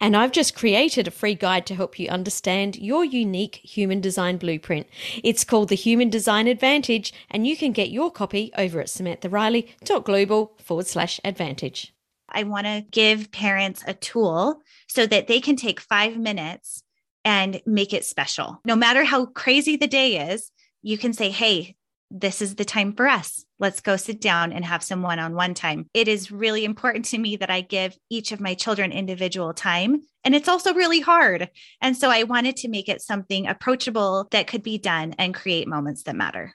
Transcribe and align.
And 0.00 0.16
I've 0.16 0.32
just 0.32 0.56
created 0.56 1.06
a 1.06 1.12
free 1.12 1.34
guide 1.34 1.66
to 1.66 1.74
help 1.74 1.98
you 1.98 2.08
understand 2.08 2.76
your 2.76 3.04
unique 3.04 3.56
human 3.62 4.00
design 4.00 4.36
blueprint. 4.36 4.86
It's 5.22 5.44
called 5.44 5.68
the 5.68 5.76
Human 5.76 6.10
Design 6.10 6.48
Advantage, 6.48 7.12
and 7.30 7.46
you 7.46 7.56
can 7.56 7.72
get 7.72 7.90
your 7.90 8.10
copy 8.10 8.50
over 8.58 8.80
at 8.80 8.88
samanthariley.global 8.88 10.58
forward 10.62 10.86
slash 10.86 11.20
advantage. 11.24 11.94
I 12.28 12.44
want 12.44 12.66
to 12.66 12.84
give 12.90 13.30
parents 13.30 13.84
a 13.86 13.94
tool 13.94 14.62
so 14.88 15.06
that 15.06 15.26
they 15.26 15.40
can 15.40 15.56
take 15.56 15.80
five 15.80 16.16
minutes 16.16 16.82
and 17.24 17.60
make 17.66 17.92
it 17.92 18.04
special. 18.04 18.60
No 18.64 18.74
matter 18.74 19.04
how 19.04 19.26
crazy 19.26 19.76
the 19.76 19.86
day 19.86 20.32
is, 20.32 20.50
you 20.82 20.98
can 20.98 21.12
say, 21.12 21.30
Hey, 21.30 21.76
this 22.14 22.42
is 22.42 22.56
the 22.56 22.64
time 22.64 22.92
for 22.92 23.08
us. 23.08 23.44
Let's 23.58 23.80
go 23.80 23.96
sit 23.96 24.20
down 24.20 24.52
and 24.52 24.64
have 24.64 24.82
some 24.82 25.00
one 25.00 25.18
on 25.18 25.34
one 25.34 25.54
time. 25.54 25.86
It 25.94 26.08
is 26.08 26.30
really 26.30 26.64
important 26.64 27.06
to 27.06 27.18
me 27.18 27.36
that 27.36 27.50
I 27.50 27.62
give 27.62 27.96
each 28.10 28.32
of 28.32 28.40
my 28.40 28.54
children 28.54 28.92
individual 28.92 29.54
time. 29.54 30.02
And 30.22 30.34
it's 30.34 30.48
also 30.48 30.74
really 30.74 31.00
hard. 31.00 31.48
And 31.80 31.96
so 31.96 32.10
I 32.10 32.24
wanted 32.24 32.56
to 32.56 32.68
make 32.68 32.90
it 32.90 33.00
something 33.00 33.46
approachable 33.46 34.28
that 34.30 34.46
could 34.46 34.62
be 34.62 34.76
done 34.76 35.14
and 35.18 35.34
create 35.34 35.66
moments 35.66 36.02
that 36.02 36.14
matter. 36.14 36.54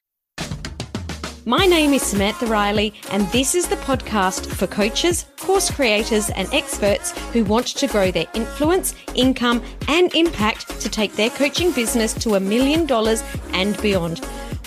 My 1.45 1.66
name 1.66 1.94
is 1.94 2.02
Samantha 2.02 2.45
Riley, 2.45 2.94
and 3.09 3.25
this 3.30 3.55
is 3.55 3.69
the 3.69 3.78
podcast 3.78 4.47
for 4.47 4.67
coaches, 4.67 5.28
course 5.38 5.72
creators, 5.72 6.30
and 6.30 6.53
experts 6.53 7.17
who 7.31 7.45
want 7.45 7.67
to 7.67 7.88
grow 7.88 8.11
their 8.11 8.28
influence, 8.33 8.94
income, 9.16 9.63
and 9.88 10.13
impact 10.13 10.81
to 10.81 10.89
take 10.89 11.16
their 11.16 11.30
coaching 11.30 11.72
business 11.72 12.13
to 12.16 12.35
a 12.35 12.39
million 12.39 12.85
dollars 12.85 13.23
and 13.53 13.81
beyond. 13.81 14.19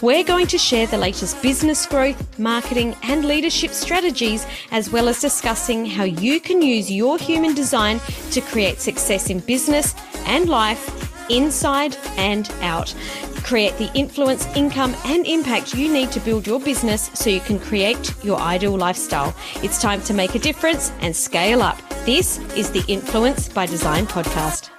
We're 0.02 0.24
going 0.24 0.46
to 0.46 0.56
share 0.56 0.86
the 0.86 0.96
latest 0.96 1.42
business 1.42 1.84
growth, 1.84 2.38
marketing, 2.38 2.96
and 3.02 3.22
leadership 3.26 3.72
strategies, 3.72 4.46
as 4.70 4.88
well 4.88 5.10
as 5.10 5.20
discussing 5.20 5.84
how 5.84 6.04
you 6.04 6.40
can 6.40 6.62
use 6.62 6.90
your 6.90 7.18
human 7.18 7.54
design 7.54 8.00
to 8.30 8.40
create 8.40 8.80
success 8.80 9.28
in 9.28 9.40
business 9.40 9.94
and 10.24 10.48
life 10.48 11.06
inside 11.30 11.98
and 12.16 12.50
out. 12.62 12.94
Create 13.42 13.76
the 13.76 13.92
influence, 13.94 14.46
income, 14.56 14.96
and 15.04 15.26
impact 15.26 15.74
you 15.74 15.92
need 15.92 16.10
to 16.12 16.20
build 16.20 16.46
your 16.46 16.60
business 16.60 17.10
so 17.12 17.28
you 17.28 17.40
can 17.40 17.58
create 17.58 18.14
your 18.24 18.38
ideal 18.38 18.76
lifestyle. 18.78 19.34
It's 19.56 19.82
time 19.82 20.00
to 20.02 20.14
make 20.14 20.34
a 20.34 20.38
difference 20.38 20.92
and 21.00 21.14
scale 21.14 21.60
up. 21.60 21.78
This 22.06 22.38
is 22.56 22.70
the 22.70 22.84
Influence 22.88 23.50
by 23.50 23.66
Design 23.66 24.06
podcast. 24.06 24.70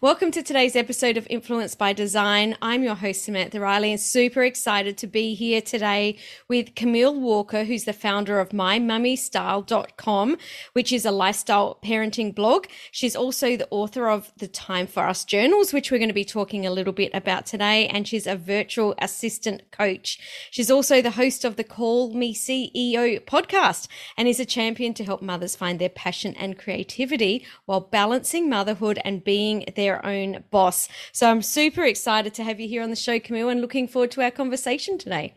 Welcome 0.00 0.30
to 0.30 0.44
today's 0.44 0.76
episode 0.76 1.16
of 1.16 1.26
Influence 1.28 1.74
by 1.74 1.92
Design. 1.92 2.56
I'm 2.62 2.84
your 2.84 2.94
host, 2.94 3.24
Samantha 3.24 3.58
Riley, 3.58 3.90
and 3.90 4.00
super 4.00 4.44
excited 4.44 4.96
to 4.98 5.08
be 5.08 5.34
here 5.34 5.60
today 5.60 6.18
with 6.46 6.76
Camille 6.76 7.18
Walker, 7.18 7.64
who's 7.64 7.82
the 7.82 7.92
founder 7.92 8.38
of 8.38 8.50
MyMommyStyle.com, 8.50 10.36
which 10.72 10.92
is 10.92 11.04
a 11.04 11.10
lifestyle 11.10 11.80
parenting 11.82 12.32
blog. 12.32 12.66
She's 12.92 13.16
also 13.16 13.56
the 13.56 13.66
author 13.72 14.08
of 14.08 14.30
the 14.36 14.46
Time 14.46 14.86
for 14.86 15.02
Us 15.04 15.24
journals, 15.24 15.72
which 15.72 15.90
we're 15.90 15.98
going 15.98 16.06
to 16.10 16.14
be 16.14 16.24
talking 16.24 16.64
a 16.64 16.70
little 16.70 16.92
bit 16.92 17.10
about 17.12 17.44
today, 17.44 17.88
and 17.88 18.06
she's 18.06 18.28
a 18.28 18.36
virtual 18.36 18.94
assistant 18.98 19.68
coach. 19.72 20.20
She's 20.52 20.70
also 20.70 21.02
the 21.02 21.10
host 21.10 21.44
of 21.44 21.56
the 21.56 21.64
Call 21.64 22.14
Me 22.14 22.32
CEO 22.32 23.18
podcast 23.24 23.88
and 24.16 24.28
is 24.28 24.38
a 24.38 24.46
champion 24.46 24.94
to 24.94 25.02
help 25.02 25.22
mothers 25.22 25.56
find 25.56 25.80
their 25.80 25.88
passion 25.88 26.36
and 26.36 26.56
creativity 26.56 27.44
while 27.66 27.80
balancing 27.80 28.48
motherhood 28.48 29.00
and 29.04 29.24
being 29.24 29.64
their 29.74 29.87
own 30.04 30.44
boss. 30.50 30.88
So 31.12 31.30
I'm 31.30 31.42
super 31.42 31.84
excited 31.84 32.34
to 32.34 32.44
have 32.44 32.60
you 32.60 32.68
here 32.68 32.82
on 32.82 32.90
the 32.90 32.96
show, 32.96 33.18
Camille, 33.18 33.48
and 33.48 33.60
looking 33.60 33.88
forward 33.88 34.10
to 34.12 34.22
our 34.22 34.30
conversation 34.30 34.98
today. 34.98 35.34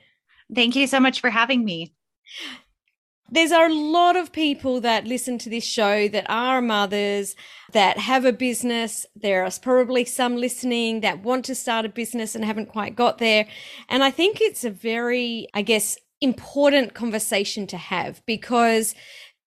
Thank 0.54 0.76
you 0.76 0.88
so 0.88 1.00
much 1.00 1.22
for 1.22 1.30
having 1.30 1.64
me. 1.64 1.94
There's 3.34 3.52
a 3.52 3.70
lot 3.70 4.18
of 4.18 4.34
people 4.34 4.82
that 4.82 5.08
listen 5.08 5.38
to 5.38 5.50
this 5.50 5.64
show 5.64 6.10
that 6.10 6.26
are 6.28 6.62
mothers 6.62 7.34
that 7.72 7.98
have 7.98 8.26
a 8.26 8.34
business. 8.34 9.06
There 9.16 9.46
are 9.46 9.52
probably 9.62 10.04
some 10.04 10.36
listening 10.36 11.00
that 11.00 11.24
want 11.24 11.46
to 11.46 11.56
start 11.56 11.86
a 11.86 11.90
business 11.90 12.36
and 12.36 12.44
haven't 12.44 12.74
quite 12.74 12.98
got 12.98 13.20
there. 13.20 13.48
And 13.88 14.04
I 14.04 14.12
think 14.12 14.42
it's 14.42 14.66
a 14.66 14.70
very, 14.70 15.48
I 15.54 15.62
guess, 15.62 15.98
important 16.20 16.94
conversation 16.94 17.68
to 17.68 17.78
have 17.78 18.22
because 18.26 18.96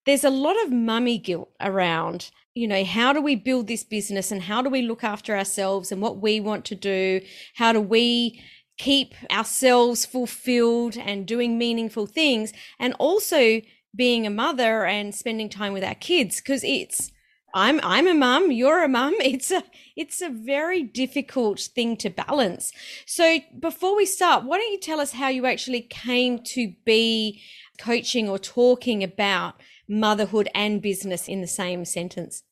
there's 0.06 0.24
a 0.24 0.30
lot 0.30 0.56
of 0.64 0.72
mummy 0.72 1.18
guilt 1.18 1.50
around 1.60 2.30
you 2.54 2.68
know, 2.68 2.84
how 2.84 3.12
do 3.12 3.20
we 3.20 3.34
build 3.34 3.66
this 3.66 3.82
business 3.82 4.30
and 4.30 4.42
how 4.42 4.62
do 4.62 4.70
we 4.70 4.82
look 4.82 5.02
after 5.02 5.36
ourselves 5.36 5.90
and 5.90 6.00
what 6.00 6.18
we 6.18 6.38
want 6.38 6.64
to 6.66 6.74
do? 6.74 7.20
How 7.54 7.72
do 7.72 7.80
we 7.80 8.40
keep 8.78 9.14
ourselves 9.30 10.06
fulfilled 10.06 10.96
and 10.96 11.26
doing 11.26 11.58
meaningful 11.58 12.06
things 12.06 12.52
and 12.78 12.94
also 12.98 13.60
being 13.94 14.26
a 14.26 14.30
mother 14.30 14.84
and 14.84 15.14
spending 15.14 15.48
time 15.48 15.72
with 15.72 15.84
our 15.84 15.94
kids 15.94 16.40
because 16.40 16.64
it's 16.64 17.10
I'm 17.56 17.78
I'm 17.84 18.08
a 18.08 18.14
mum, 18.14 18.50
you're 18.50 18.82
a 18.82 18.88
mum. 18.88 19.14
It's 19.20 19.50
a 19.52 19.62
it's 19.96 20.20
a 20.20 20.28
very 20.28 20.82
difficult 20.82 21.60
thing 21.60 21.96
to 21.98 22.10
balance. 22.10 22.72
So 23.06 23.38
before 23.60 23.96
we 23.96 24.06
start, 24.06 24.44
why 24.44 24.58
don't 24.58 24.72
you 24.72 24.80
tell 24.80 25.00
us 25.00 25.12
how 25.12 25.28
you 25.28 25.46
actually 25.46 25.82
came 25.82 26.40
to 26.54 26.72
be 26.84 27.40
coaching 27.78 28.28
or 28.28 28.38
talking 28.38 29.04
about 29.04 29.54
motherhood 29.88 30.48
and 30.54 30.82
business 30.82 31.28
in 31.28 31.40
the 31.40 31.46
same 31.46 31.84
sentence? 31.84 32.42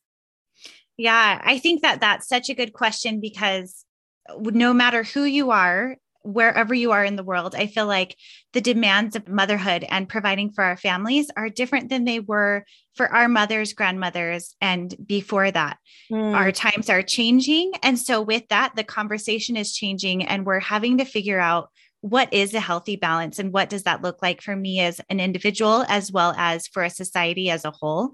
Yeah, 0.96 1.40
I 1.42 1.58
think 1.58 1.82
that 1.82 2.00
that's 2.00 2.28
such 2.28 2.48
a 2.48 2.54
good 2.54 2.72
question 2.72 3.20
because 3.20 3.84
no 4.38 4.72
matter 4.72 5.02
who 5.02 5.24
you 5.24 5.50
are, 5.50 5.96
wherever 6.24 6.72
you 6.72 6.92
are 6.92 7.04
in 7.04 7.16
the 7.16 7.24
world, 7.24 7.54
I 7.54 7.66
feel 7.66 7.86
like 7.86 8.16
the 8.52 8.60
demands 8.60 9.16
of 9.16 9.28
motherhood 9.28 9.84
and 9.88 10.08
providing 10.08 10.52
for 10.52 10.62
our 10.62 10.76
families 10.76 11.30
are 11.36 11.48
different 11.48 11.88
than 11.88 12.04
they 12.04 12.20
were 12.20 12.64
for 12.94 13.12
our 13.12 13.28
mothers, 13.28 13.72
grandmothers, 13.72 14.54
and 14.60 14.94
before 15.04 15.50
that. 15.50 15.78
Mm. 16.10 16.34
Our 16.34 16.52
times 16.52 16.88
are 16.88 17.02
changing. 17.02 17.72
And 17.82 17.98
so, 17.98 18.20
with 18.20 18.46
that, 18.48 18.76
the 18.76 18.84
conversation 18.84 19.56
is 19.56 19.74
changing, 19.74 20.24
and 20.24 20.46
we're 20.46 20.60
having 20.60 20.98
to 20.98 21.04
figure 21.04 21.40
out 21.40 21.70
what 22.02 22.32
is 22.32 22.52
a 22.52 22.60
healthy 22.60 22.96
balance 22.96 23.38
and 23.38 23.52
what 23.52 23.70
does 23.70 23.84
that 23.84 24.02
look 24.02 24.20
like 24.22 24.42
for 24.42 24.54
me 24.54 24.80
as 24.80 25.00
an 25.08 25.20
individual 25.20 25.84
as 25.88 26.12
well 26.12 26.34
as 26.36 26.66
for 26.66 26.82
a 26.82 26.90
society 26.90 27.48
as 27.48 27.64
a 27.64 27.70
whole 27.70 28.10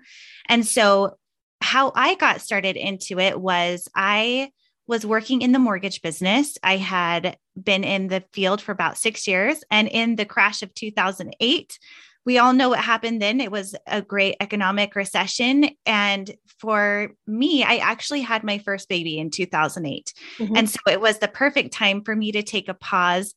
and 0.48 0.64
so 0.66 1.16
how 1.60 1.90
i 1.96 2.14
got 2.14 2.40
started 2.40 2.76
into 2.76 3.18
it 3.18 3.40
was 3.40 3.88
i 3.96 4.50
was 4.86 5.04
working 5.04 5.42
in 5.42 5.52
the 5.52 5.58
mortgage 5.58 6.02
business 6.02 6.56
i 6.62 6.76
had 6.76 7.36
been 7.60 7.82
in 7.82 8.08
the 8.08 8.22
field 8.32 8.60
for 8.60 8.72
about 8.72 8.98
six 8.98 9.26
years 9.26 9.64
and 9.70 9.88
in 9.88 10.16
the 10.16 10.26
crash 10.26 10.62
of 10.62 10.72
2008 10.74 11.78
we 12.28 12.36
all 12.36 12.52
know 12.52 12.68
what 12.68 12.80
happened 12.80 13.22
then. 13.22 13.40
It 13.40 13.50
was 13.50 13.74
a 13.86 14.02
great 14.02 14.36
economic 14.38 14.94
recession. 14.94 15.70
And 15.86 16.30
for 16.58 17.12
me, 17.26 17.64
I 17.64 17.76
actually 17.76 18.20
had 18.20 18.44
my 18.44 18.58
first 18.58 18.86
baby 18.90 19.18
in 19.18 19.30
2008. 19.30 20.12
Mm-hmm. 20.36 20.54
And 20.54 20.68
so 20.68 20.78
it 20.86 21.00
was 21.00 21.20
the 21.20 21.28
perfect 21.28 21.72
time 21.72 22.04
for 22.04 22.14
me 22.14 22.30
to 22.32 22.42
take 22.42 22.68
a 22.68 22.74
pause 22.74 23.34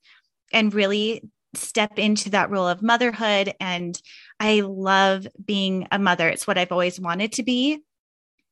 and 0.51 0.73
really 0.73 1.29
step 1.53 1.99
into 1.99 2.29
that 2.31 2.49
role 2.49 2.67
of 2.67 2.81
motherhood. 2.81 3.53
And 3.59 3.99
I 4.39 4.61
love 4.61 5.27
being 5.43 5.87
a 5.91 5.99
mother. 5.99 6.29
It's 6.29 6.47
what 6.47 6.57
I've 6.57 6.71
always 6.71 6.99
wanted 6.99 7.33
to 7.33 7.43
be. 7.43 7.81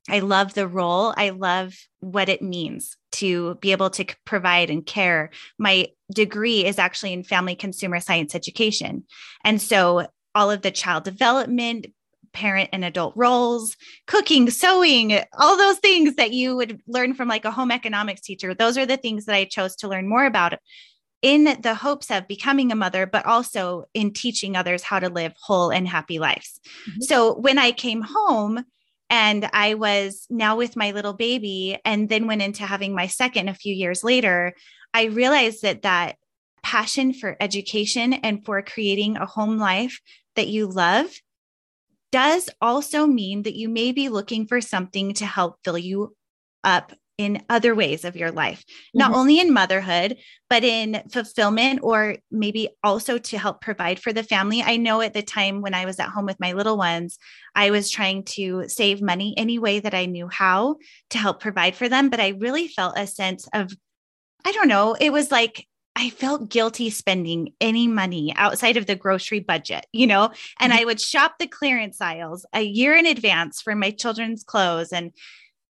I 0.09 0.19
love 0.19 0.53
the 0.53 0.67
role. 0.67 1.13
I 1.15 1.29
love 1.29 1.75
what 1.99 2.29
it 2.29 2.41
means 2.41 2.97
to 3.13 3.55
be 3.55 3.71
able 3.71 3.89
to 3.91 4.05
provide 4.25 4.69
and 4.69 4.85
care. 4.85 5.29
My 5.57 5.87
degree 6.13 6.65
is 6.65 6.79
actually 6.79 7.13
in 7.13 7.23
family 7.23 7.55
consumer 7.55 7.99
science 7.99 8.33
education. 8.33 9.03
And 9.43 9.61
so 9.61 10.07
all 10.33 10.51
of 10.51 10.61
the 10.61 10.71
child 10.71 11.03
development, 11.03 11.87
parent 12.33 12.69
and 12.71 12.85
adult 12.85 13.13
roles, 13.15 13.75
cooking, 14.07 14.49
sewing, 14.49 15.19
all 15.37 15.57
those 15.57 15.79
things 15.79 16.15
that 16.15 16.31
you 16.31 16.55
would 16.55 16.79
learn 16.87 17.13
from 17.13 17.27
like 17.27 17.45
a 17.45 17.51
home 17.51 17.71
economics 17.71 18.21
teacher. 18.21 18.53
Those 18.53 18.77
are 18.77 18.85
the 18.85 18.97
things 18.97 19.25
that 19.25 19.35
I 19.35 19.45
chose 19.45 19.75
to 19.77 19.87
learn 19.87 20.07
more 20.07 20.25
about 20.25 20.53
in 21.21 21.57
the 21.61 21.75
hopes 21.75 22.09
of 22.11 22.27
becoming 22.27 22.71
a 22.71 22.75
mother, 22.75 23.05
but 23.05 23.25
also 23.25 23.85
in 23.93 24.13
teaching 24.13 24.55
others 24.55 24.83
how 24.83 24.99
to 24.99 25.09
live 25.09 25.33
whole 25.41 25.69
and 25.69 25.87
happy 25.87 26.19
lives. 26.19 26.59
Mm-hmm. 26.89 27.01
So 27.01 27.37
when 27.37 27.57
I 27.57 27.71
came 27.71 28.01
home, 28.01 28.63
and 29.09 29.49
I 29.53 29.73
was 29.73 30.27
now 30.29 30.55
with 30.55 30.75
my 30.75 30.91
little 30.91 31.13
baby, 31.13 31.79
and 31.83 32.09
then 32.09 32.27
went 32.27 32.43
into 32.43 32.63
having 32.63 32.93
my 32.93 33.07
second 33.07 33.49
a 33.49 33.55
few 33.55 33.73
years 33.73 34.03
later. 34.03 34.53
I 34.93 35.05
realized 35.05 35.63
that 35.63 35.81
that 35.81 36.17
passion 36.61 37.13
for 37.13 37.35
education 37.39 38.13
and 38.13 38.45
for 38.45 38.61
creating 38.61 39.17
a 39.17 39.25
home 39.25 39.57
life 39.57 39.99
that 40.35 40.47
you 40.47 40.67
love 40.67 41.07
does 42.11 42.49
also 42.61 43.05
mean 43.05 43.43
that 43.43 43.55
you 43.55 43.69
may 43.69 43.91
be 43.91 44.09
looking 44.09 44.47
for 44.47 44.61
something 44.61 45.13
to 45.13 45.25
help 45.25 45.57
fill 45.63 45.77
you 45.77 46.15
up 46.63 46.93
in 47.19 47.43
other 47.49 47.75
ways 47.75 48.05
of 48.05 48.15
your 48.15 48.31
life, 48.31 48.63
not 48.93 49.11
mm-hmm. 49.11 49.19
only 49.19 49.39
in 49.41 49.51
motherhood, 49.51 50.15
but 50.49 50.63
in 50.63 51.03
fulfillment 51.11 51.81
or 51.83 52.15
maybe 52.31 52.69
also 52.81 53.17
to 53.17 53.37
help 53.37 53.59
provide 53.59 53.99
for 53.99 54.13
the 54.13 54.23
family. 54.23 54.63
I 54.63 54.77
know 54.77 55.01
at 55.01 55.13
the 55.13 55.21
time 55.21 55.59
when 55.59 55.73
I 55.73 55.83
was 55.83 55.99
at 55.99 56.07
home 56.07 56.25
with 56.25 56.39
my 56.39 56.53
little 56.53 56.77
ones, 56.77 57.19
I 57.53 57.71
was 57.71 57.91
trying 57.91 58.23
to 58.35 58.69
save 58.69 59.01
money 59.01 59.33
any 59.35 59.59
way 59.59 59.81
that 59.81 59.93
I 59.93 60.05
knew 60.05 60.29
how 60.29 60.77
to 61.09 61.17
help 61.17 61.41
provide 61.41 61.75
for 61.75 61.89
them. 61.89 62.09
But 62.09 62.21
I 62.21 62.29
really 62.39 62.69
felt 62.69 62.97
a 62.97 63.05
sense 63.05 63.49
of, 63.53 63.73
I 64.45 64.53
don't 64.53 64.69
know, 64.69 64.95
it 64.97 65.11
was 65.11 65.29
like, 65.29 65.67
I 65.97 66.11
felt 66.11 66.49
guilty 66.49 66.89
spending 66.89 67.51
any 67.59 67.85
money 67.85 68.33
outside 68.37 68.77
of 68.77 68.85
the 68.85 68.95
grocery 68.95 69.41
budget, 69.41 69.85
you 69.91 70.07
know, 70.07 70.31
and 70.61 70.71
mm-hmm. 70.71 70.81
I 70.81 70.85
would 70.85 71.01
shop 71.01 71.33
the 71.37 71.47
clearance 71.47 71.99
aisles 71.99 72.45
a 72.53 72.61
year 72.61 72.95
in 72.95 73.05
advance 73.05 73.61
for 73.61 73.75
my 73.75 73.91
children's 73.91 74.45
clothes 74.45 74.93
and 74.93 75.11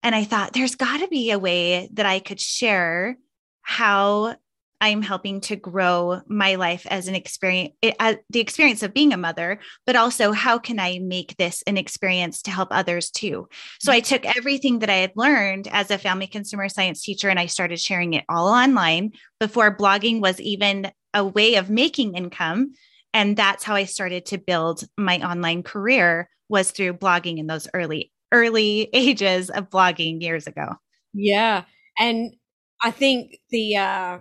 and 0.05 0.13
I 0.13 0.23
thought 0.23 0.53
there's 0.53 0.75
got 0.75 0.99
to 0.99 1.07
be 1.07 1.31
a 1.31 1.39
way 1.39 1.89
that 1.93 2.05
I 2.05 2.19
could 2.19 2.39
share 2.39 3.17
how 3.63 4.35
I'm 4.79 5.01
helping 5.01 5.41
to 5.41 5.55
grow 5.55 6.21
my 6.27 6.55
life 6.55 6.85
as 6.87 7.07
an 7.07 7.15
experience, 7.15 7.73
uh, 7.99 8.13
the 8.29 8.39
experience 8.39 8.83
of 8.83 8.93
being 8.93 9.13
a 9.13 9.17
mother, 9.17 9.59
but 9.87 9.95
also 9.95 10.31
how 10.31 10.59
can 10.59 10.79
I 10.79 10.99
make 11.01 11.35
this 11.37 11.63
an 11.65 11.75
experience 11.75 12.43
to 12.43 12.51
help 12.51 12.67
others 12.69 13.09
too? 13.09 13.47
So 13.79 13.91
I 13.91 13.99
took 13.99 14.25
everything 14.37 14.79
that 14.79 14.91
I 14.91 14.97
had 14.97 15.13
learned 15.15 15.67
as 15.71 15.89
a 15.89 15.97
family 15.97 16.27
consumer 16.27 16.69
science 16.69 17.01
teacher 17.01 17.29
and 17.29 17.39
I 17.39 17.47
started 17.47 17.79
sharing 17.79 18.13
it 18.13 18.25
all 18.29 18.47
online 18.47 19.13
before 19.39 19.75
blogging 19.75 20.21
was 20.21 20.39
even 20.39 20.91
a 21.15 21.25
way 21.25 21.55
of 21.55 21.71
making 21.71 22.13
income. 22.13 22.73
And 23.11 23.35
that's 23.35 23.63
how 23.63 23.73
I 23.73 23.85
started 23.85 24.27
to 24.27 24.37
build 24.37 24.83
my 24.99 25.19
online 25.27 25.63
career 25.63 26.29
was 26.47 26.69
through 26.69 26.93
blogging 26.93 27.39
in 27.39 27.47
those 27.47 27.67
early 27.73 28.11
early 28.31 28.89
ages 28.93 29.49
of 29.49 29.69
blogging 29.69 30.21
years 30.21 30.47
ago. 30.47 30.75
Yeah. 31.13 31.63
And 31.97 32.35
I 32.81 32.91
think 32.91 33.37
the 33.49 33.77
uh 33.77 34.19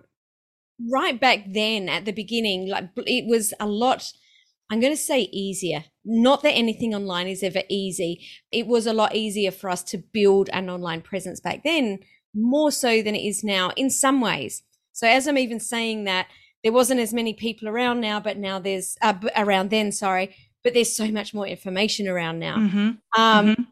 right 0.91 1.21
back 1.21 1.45
then 1.53 1.89
at 1.89 2.05
the 2.05 2.13
beginning, 2.13 2.69
like 2.69 2.91
it 2.97 3.27
was 3.29 3.53
a 3.61 3.67
lot 3.67 4.13
I'm 4.71 4.81
going 4.81 4.93
to 4.93 4.97
say 4.97 5.21
easier. 5.31 5.85
Not 6.05 6.43
that 6.43 6.53
anything 6.53 6.95
online 6.95 7.29
is 7.29 7.43
ever 7.43 7.63
easy. 7.69 8.27
It 8.51 8.67
was 8.67 8.87
a 8.87 8.95
lot 8.95 9.15
easier 9.15 9.51
for 9.51 9.69
us 9.69 9.83
to 9.85 9.99
build 9.99 10.49
an 10.53 10.71
online 10.71 11.03
presence 11.03 11.39
back 11.39 11.63
then, 11.65 11.99
more 12.35 12.73
so 12.73 13.03
than 13.03 13.15
it 13.15 13.27
is 13.27 13.45
now 13.45 13.71
in 13.77 13.91
some 13.91 14.23
ways. 14.23 14.63
So 14.93 15.07
as 15.07 15.27
I'm 15.27 15.37
even 15.37 15.61
saying 15.61 16.05
that, 16.05 16.29
there 16.63 16.73
wasn't 16.73 17.01
as 17.01 17.13
many 17.13 17.35
people 17.35 17.69
around 17.69 18.01
now, 18.01 18.21
but 18.21 18.39
now 18.39 18.59
there's 18.59 18.97
uh, 19.03 19.15
around 19.37 19.69
then, 19.69 19.93
sorry, 19.93 20.35
but 20.63 20.73
there's 20.73 20.97
so 20.97 21.09
much 21.09 21.35
more 21.35 21.47
information 21.47 22.09
around 22.09 22.39
now. 22.39 22.57
Mm-hmm. 22.57 23.21
Um, 23.21 23.47
mm-hmm 23.47 23.63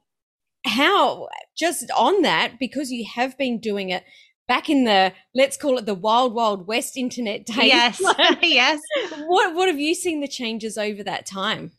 how 0.65 1.29
just 1.57 1.91
on 1.97 2.23
that 2.23 2.59
because 2.59 2.91
you 2.91 3.05
have 3.15 3.37
been 3.37 3.59
doing 3.59 3.91
it 3.91 4.05
back 4.49 4.69
in 4.69 4.85
the 4.85 5.13
let's 5.35 5.57
call 5.57 5.79
it 5.79 5.87
the 5.87 5.95
wild 5.95 6.35
wild 6.35 6.67
west 6.67 6.97
internet 6.97 7.47
days. 7.47 7.67
Yes. 7.67 8.03
Yes. 8.43 8.81
what 9.27 9.55
what 9.55 9.69
have 9.69 9.81
you 9.81 9.95
seen 9.95 10.21
the 10.21 10.29
changes 10.29 10.77
over 10.79 11.03
that 11.03 11.27
time? 11.27 11.73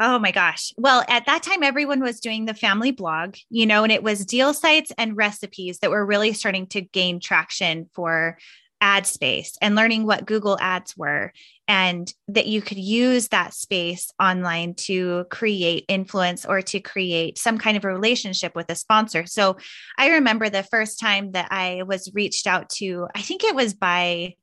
Oh 0.00 0.18
my 0.18 0.30
gosh. 0.30 0.72
Well, 0.76 1.04
at 1.08 1.26
that 1.26 1.42
time, 1.42 1.64
everyone 1.64 2.00
was 2.00 2.20
doing 2.20 2.44
the 2.44 2.54
family 2.54 2.92
blog, 2.92 3.34
you 3.50 3.66
know, 3.66 3.82
and 3.82 3.90
it 3.90 4.04
was 4.04 4.24
deal 4.24 4.54
sites 4.54 4.92
and 4.96 5.16
recipes 5.16 5.80
that 5.80 5.90
were 5.90 6.06
really 6.06 6.32
starting 6.32 6.68
to 6.68 6.80
gain 6.80 7.18
traction 7.18 7.90
for 7.94 8.38
ad 8.80 9.06
space 9.06 9.56
and 9.60 9.74
learning 9.74 10.06
what 10.06 10.26
Google 10.26 10.58
ads 10.60 10.96
were 10.96 11.32
and 11.66 12.12
that 12.28 12.46
you 12.46 12.62
could 12.62 12.78
use 12.78 13.28
that 13.28 13.54
space 13.54 14.10
online 14.20 14.74
to 14.74 15.24
create 15.30 15.84
influence 15.88 16.44
or 16.46 16.62
to 16.62 16.80
create 16.80 17.38
some 17.38 17.58
kind 17.58 17.76
of 17.76 17.84
a 17.84 17.88
relationship 17.88 18.54
with 18.54 18.70
a 18.70 18.74
sponsor. 18.74 19.26
So 19.26 19.56
I 19.96 20.10
remember 20.10 20.48
the 20.48 20.62
first 20.62 21.00
time 21.00 21.32
that 21.32 21.48
I 21.50 21.82
was 21.86 22.10
reached 22.14 22.46
out 22.46 22.68
to, 22.76 23.08
I 23.14 23.22
think 23.22 23.44
it 23.44 23.54
was 23.54 23.74
by 23.74 24.34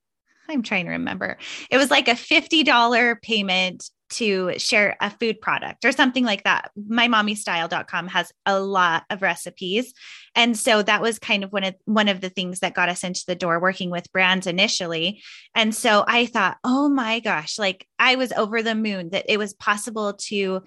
I'm 0.48 0.62
trying 0.62 0.86
to 0.86 0.92
remember. 0.92 1.38
It 1.72 1.78
was 1.78 1.90
like 1.90 2.08
a 2.08 2.12
$50 2.12 3.22
payment 3.22 3.90
to 4.10 4.58
share 4.58 4.96
a 5.02 5.10
food 5.10 5.42
product 5.42 5.84
or 5.86 5.92
something 5.92 6.24
like 6.24 6.44
that. 6.44 6.72
MyMommyStyle.com 6.78 8.08
has 8.10 8.32
a 8.46 8.60
lot 8.60 9.04
of 9.10 9.22
recipes. 9.22 9.94
And 10.36 10.58
so 10.58 10.82
that 10.84 11.02
was 11.02 11.18
kind 11.20 11.44
of 11.44 11.52
one 11.52 11.64
of 11.64 11.76
one 11.86 12.08
of 12.08 12.22
the 12.22 12.30
things 12.30 12.60
that 12.60 12.74
got 12.74 12.90
us 12.90 13.04
into 13.04 13.24
the 13.28 13.36
door 13.36 13.60
working 13.60 13.90
with 13.90 14.12
brands 14.12 14.48
initially. 14.48 15.22
And 15.56 15.74
so 15.74 16.04
I 16.08 16.26
thought, 16.26 16.58
oh 16.64 16.90
my 16.90 17.20
gosh, 17.20 17.58
like 17.58 17.88
I 17.98 18.16
was 18.16 18.32
over 18.34 18.62
the 18.62 18.76
moon 18.76 19.10
that 19.10 19.26
it 19.28 19.38
was 19.38 19.54
possible 19.54 20.14
to 20.14 20.64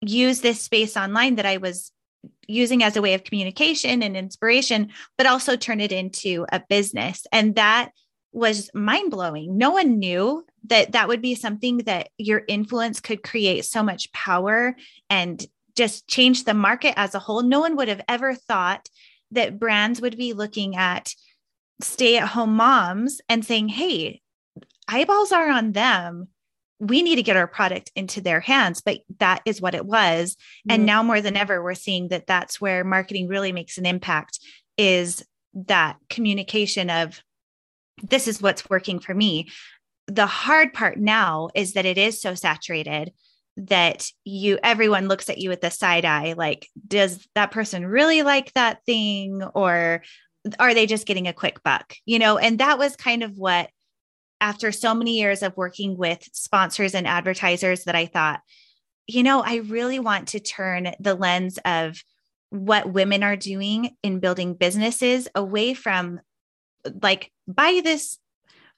use 0.00 0.40
this 0.40 0.60
space 0.60 0.96
online 0.96 1.36
that 1.36 1.46
I 1.46 1.56
was 1.56 1.90
using 2.46 2.82
as 2.82 2.96
a 2.96 3.02
way 3.02 3.14
of 3.14 3.24
communication 3.24 4.02
and 4.02 4.16
inspiration, 4.16 4.90
but 5.16 5.26
also 5.26 5.56
turn 5.56 5.80
it 5.80 5.92
into 5.92 6.46
a 6.52 6.62
business. 6.68 7.26
And 7.32 7.54
that 7.56 7.90
was 8.36 8.70
mind 8.74 9.10
blowing. 9.10 9.56
No 9.56 9.70
one 9.70 9.98
knew 9.98 10.44
that 10.64 10.92
that 10.92 11.08
would 11.08 11.22
be 11.22 11.34
something 11.34 11.78
that 11.78 12.10
your 12.18 12.42
influence 12.48 13.00
could 13.00 13.22
create 13.22 13.64
so 13.64 13.82
much 13.82 14.12
power 14.12 14.76
and 15.08 15.44
just 15.74 16.06
change 16.06 16.44
the 16.44 16.54
market 16.54 16.92
as 16.98 17.14
a 17.14 17.18
whole. 17.18 17.42
No 17.42 17.60
one 17.60 17.76
would 17.76 17.88
have 17.88 18.02
ever 18.08 18.34
thought 18.34 18.88
that 19.30 19.58
brands 19.58 20.02
would 20.02 20.18
be 20.18 20.34
looking 20.34 20.76
at 20.76 21.14
stay 21.82 22.18
at 22.18 22.28
home 22.28 22.54
moms 22.54 23.20
and 23.28 23.44
saying, 23.44 23.68
hey, 23.68 24.20
eyeballs 24.86 25.32
are 25.32 25.50
on 25.50 25.72
them. 25.72 26.28
We 26.78 27.02
need 27.02 27.16
to 27.16 27.22
get 27.22 27.36
our 27.36 27.46
product 27.46 27.90
into 27.96 28.20
their 28.20 28.40
hands. 28.40 28.82
But 28.84 29.00
that 29.18 29.40
is 29.46 29.62
what 29.62 29.74
it 29.74 29.86
was. 29.86 30.34
Mm-hmm. 30.34 30.72
And 30.72 30.86
now 30.86 31.02
more 31.02 31.22
than 31.22 31.36
ever, 31.36 31.62
we're 31.62 31.74
seeing 31.74 32.08
that 32.08 32.26
that's 32.26 32.60
where 32.60 32.84
marketing 32.84 33.28
really 33.28 33.52
makes 33.52 33.78
an 33.78 33.86
impact 33.86 34.40
is 34.76 35.24
that 35.54 35.96
communication 36.10 36.90
of 36.90 37.22
this 38.02 38.28
is 38.28 38.42
what's 38.42 38.68
working 38.68 38.98
for 38.98 39.14
me. 39.14 39.48
The 40.06 40.26
hard 40.26 40.72
part 40.72 40.98
now 40.98 41.48
is 41.54 41.72
that 41.72 41.86
it 41.86 41.98
is 41.98 42.20
so 42.20 42.34
saturated 42.34 43.12
that 43.56 44.10
you 44.24 44.58
everyone 44.62 45.08
looks 45.08 45.30
at 45.30 45.38
you 45.38 45.48
with 45.48 45.62
the 45.62 45.70
side 45.70 46.04
eye 46.04 46.34
like 46.36 46.68
does 46.86 47.26
that 47.34 47.50
person 47.50 47.86
really 47.86 48.22
like 48.22 48.52
that 48.52 48.84
thing 48.84 49.42
or 49.54 50.02
are 50.60 50.74
they 50.74 50.86
just 50.86 51.06
getting 51.06 51.26
a 51.26 51.32
quick 51.32 51.62
buck 51.62 51.94
you 52.04 52.18
know 52.18 52.36
and 52.36 52.58
that 52.58 52.78
was 52.78 52.96
kind 52.96 53.22
of 53.22 53.38
what 53.38 53.70
after 54.42 54.70
so 54.70 54.94
many 54.94 55.18
years 55.18 55.42
of 55.42 55.56
working 55.56 55.96
with 55.96 56.22
sponsors 56.32 56.94
and 56.94 57.06
advertisers 57.06 57.84
that 57.84 57.96
i 57.96 58.04
thought 58.04 58.40
you 59.06 59.22
know 59.22 59.40
i 59.40 59.56
really 59.56 59.98
want 59.98 60.28
to 60.28 60.40
turn 60.40 60.92
the 61.00 61.14
lens 61.14 61.58
of 61.64 62.02
what 62.50 62.92
women 62.92 63.22
are 63.22 63.36
doing 63.36 63.96
in 64.02 64.20
building 64.20 64.52
businesses 64.52 65.28
away 65.34 65.72
from 65.72 66.20
like 67.02 67.32
buy 67.46 67.80
this 67.82 68.18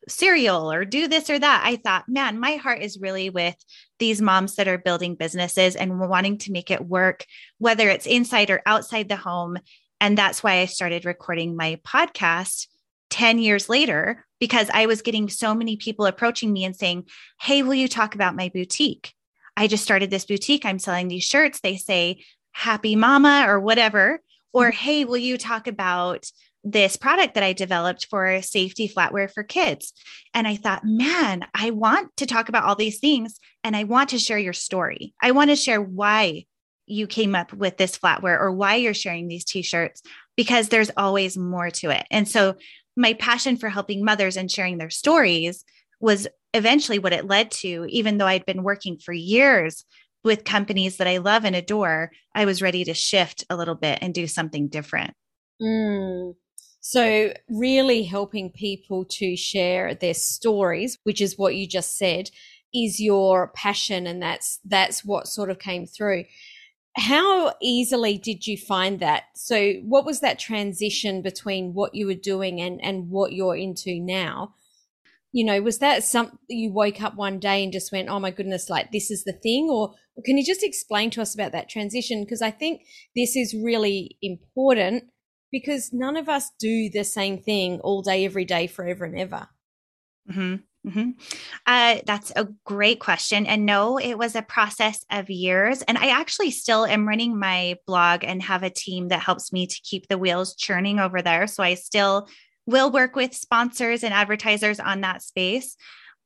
cereal 0.08 0.72
or 0.72 0.84
do 0.84 1.08
this 1.08 1.28
or 1.30 1.38
that. 1.38 1.62
I 1.64 1.76
thought, 1.76 2.08
man, 2.08 2.38
my 2.38 2.56
heart 2.56 2.80
is 2.80 2.98
really 3.00 3.30
with 3.30 3.56
these 3.98 4.22
moms 4.22 4.56
that 4.56 4.68
are 4.68 4.78
building 4.78 5.14
businesses 5.14 5.76
and 5.76 5.98
wanting 5.98 6.38
to 6.38 6.52
make 6.52 6.70
it 6.70 6.86
work, 6.86 7.24
whether 7.58 7.88
it's 7.88 8.06
inside 8.06 8.50
or 8.50 8.62
outside 8.66 9.08
the 9.08 9.16
home. 9.16 9.58
And 10.00 10.16
that's 10.16 10.42
why 10.42 10.58
I 10.58 10.66
started 10.66 11.04
recording 11.04 11.56
my 11.56 11.80
podcast 11.84 12.68
10 13.10 13.38
years 13.38 13.68
later, 13.68 14.24
because 14.38 14.70
I 14.72 14.86
was 14.86 15.02
getting 15.02 15.28
so 15.28 15.54
many 15.54 15.76
people 15.76 16.06
approaching 16.06 16.52
me 16.52 16.64
and 16.64 16.76
saying, 16.76 17.08
Hey, 17.40 17.62
will 17.62 17.74
you 17.74 17.88
talk 17.88 18.14
about 18.14 18.36
my 18.36 18.50
boutique? 18.52 19.12
I 19.56 19.66
just 19.66 19.82
started 19.82 20.10
this 20.10 20.26
boutique. 20.26 20.64
I'm 20.64 20.78
selling 20.78 21.08
these 21.08 21.24
shirts. 21.24 21.60
They 21.60 21.76
say 21.76 22.22
happy 22.52 22.96
mama 22.96 23.44
or 23.48 23.58
whatever. 23.58 24.20
Or, 24.52 24.70
mm-hmm. 24.70 24.76
Hey, 24.76 25.04
will 25.04 25.16
you 25.16 25.36
talk 25.36 25.66
about 25.66 26.30
this 26.70 26.96
product 26.96 27.34
that 27.34 27.42
I 27.42 27.52
developed 27.52 28.06
for 28.10 28.42
safety 28.42 28.88
flatware 28.88 29.32
for 29.32 29.42
kids. 29.42 29.92
And 30.34 30.46
I 30.46 30.56
thought, 30.56 30.84
man, 30.84 31.46
I 31.54 31.70
want 31.70 32.16
to 32.18 32.26
talk 32.26 32.48
about 32.48 32.64
all 32.64 32.76
these 32.76 32.98
things 32.98 33.38
and 33.64 33.74
I 33.74 33.84
want 33.84 34.10
to 34.10 34.18
share 34.18 34.38
your 34.38 34.52
story. 34.52 35.14
I 35.22 35.30
want 35.30 35.50
to 35.50 35.56
share 35.56 35.80
why 35.80 36.44
you 36.86 37.06
came 37.06 37.34
up 37.34 37.52
with 37.52 37.76
this 37.76 37.98
flatware 37.98 38.40
or 38.40 38.52
why 38.52 38.76
you're 38.76 38.94
sharing 38.94 39.28
these 39.28 39.44
t 39.44 39.62
shirts 39.62 40.02
because 40.36 40.68
there's 40.68 40.90
always 40.96 41.36
more 41.36 41.70
to 41.70 41.90
it. 41.90 42.06
And 42.10 42.28
so 42.28 42.56
my 42.96 43.14
passion 43.14 43.56
for 43.56 43.68
helping 43.68 44.04
mothers 44.04 44.36
and 44.36 44.50
sharing 44.50 44.78
their 44.78 44.90
stories 44.90 45.64
was 46.00 46.28
eventually 46.54 46.98
what 46.98 47.12
it 47.12 47.26
led 47.26 47.50
to, 47.50 47.86
even 47.88 48.18
though 48.18 48.26
I'd 48.26 48.46
been 48.46 48.62
working 48.62 48.98
for 48.98 49.12
years 49.12 49.84
with 50.24 50.44
companies 50.44 50.96
that 50.96 51.06
I 51.06 51.18
love 51.18 51.44
and 51.44 51.54
adore, 51.54 52.10
I 52.34 52.44
was 52.44 52.62
ready 52.62 52.84
to 52.84 52.94
shift 52.94 53.44
a 53.48 53.56
little 53.56 53.74
bit 53.74 53.98
and 54.02 54.12
do 54.12 54.26
something 54.26 54.68
different. 54.68 55.14
Mm. 55.62 56.34
So, 56.90 57.34
really 57.50 58.02
helping 58.04 58.48
people 58.50 59.04
to 59.10 59.36
share 59.36 59.94
their 59.94 60.14
stories, 60.14 60.96
which 61.02 61.20
is 61.20 61.36
what 61.36 61.54
you 61.54 61.66
just 61.68 61.98
said, 61.98 62.30
is 62.72 62.98
your 62.98 63.48
passion, 63.48 64.06
and 64.06 64.22
that's 64.22 64.58
that's 64.64 65.04
what 65.04 65.26
sort 65.26 65.50
of 65.50 65.58
came 65.58 65.84
through. 65.84 66.24
How 66.96 67.52
easily 67.60 68.16
did 68.16 68.46
you 68.46 68.56
find 68.56 69.00
that? 69.00 69.24
So, 69.36 69.74
what 69.84 70.06
was 70.06 70.20
that 70.20 70.38
transition 70.38 71.20
between 71.20 71.74
what 71.74 71.94
you 71.94 72.06
were 72.06 72.14
doing 72.14 72.58
and 72.58 72.80
and 72.82 73.10
what 73.10 73.34
you're 73.34 73.56
into 73.56 74.00
now? 74.00 74.54
You 75.32 75.44
know, 75.44 75.60
was 75.60 75.78
that 75.80 76.04
something 76.04 76.38
you 76.48 76.72
woke 76.72 77.02
up 77.02 77.16
one 77.16 77.38
day 77.38 77.62
and 77.64 77.72
just 77.72 77.92
went, 77.92 78.08
"Oh 78.08 78.20
my 78.20 78.30
goodness, 78.30 78.70
like 78.70 78.92
this 78.92 79.10
is 79.10 79.24
the 79.24 79.34
thing," 79.34 79.68
or 79.70 79.94
Can 80.24 80.38
you 80.38 80.44
just 80.44 80.64
explain 80.64 81.10
to 81.10 81.22
us 81.22 81.34
about 81.34 81.52
that 81.52 81.68
transition? 81.68 82.24
Because 82.24 82.42
I 82.42 82.50
think 82.50 82.82
this 83.14 83.36
is 83.36 83.54
really 83.54 84.16
important 84.22 85.04
because 85.50 85.92
none 85.92 86.16
of 86.16 86.28
us 86.28 86.50
do 86.58 86.90
the 86.90 87.04
same 87.04 87.38
thing 87.38 87.80
all 87.80 88.02
day, 88.02 88.24
every 88.24 88.44
day, 88.44 88.66
forever 88.66 89.04
and 89.04 89.18
ever. 89.18 89.48
Mm-hmm. 90.30 90.56
Mm-hmm. 90.86 91.10
Uh, 91.66 91.98
that's 92.06 92.32
a 92.36 92.48
great 92.64 93.00
question. 93.00 93.46
And 93.46 93.66
no, 93.66 93.98
it 93.98 94.16
was 94.16 94.34
a 94.34 94.42
process 94.42 95.04
of 95.10 95.28
years. 95.28 95.82
And 95.82 95.98
I 95.98 96.08
actually 96.08 96.50
still 96.50 96.86
am 96.86 97.06
running 97.06 97.38
my 97.38 97.76
blog 97.86 98.24
and 98.24 98.42
have 98.42 98.62
a 98.62 98.70
team 98.70 99.08
that 99.08 99.20
helps 99.20 99.52
me 99.52 99.66
to 99.66 99.80
keep 99.82 100.08
the 100.08 100.18
wheels 100.18 100.54
churning 100.54 100.98
over 100.98 101.20
there. 101.20 101.46
So 101.46 101.62
I 101.62 101.74
still 101.74 102.28
will 102.66 102.90
work 102.90 103.16
with 103.16 103.34
sponsors 103.34 104.04
and 104.04 104.14
advertisers 104.14 104.78
on 104.78 105.00
that 105.00 105.22
space. 105.22 105.76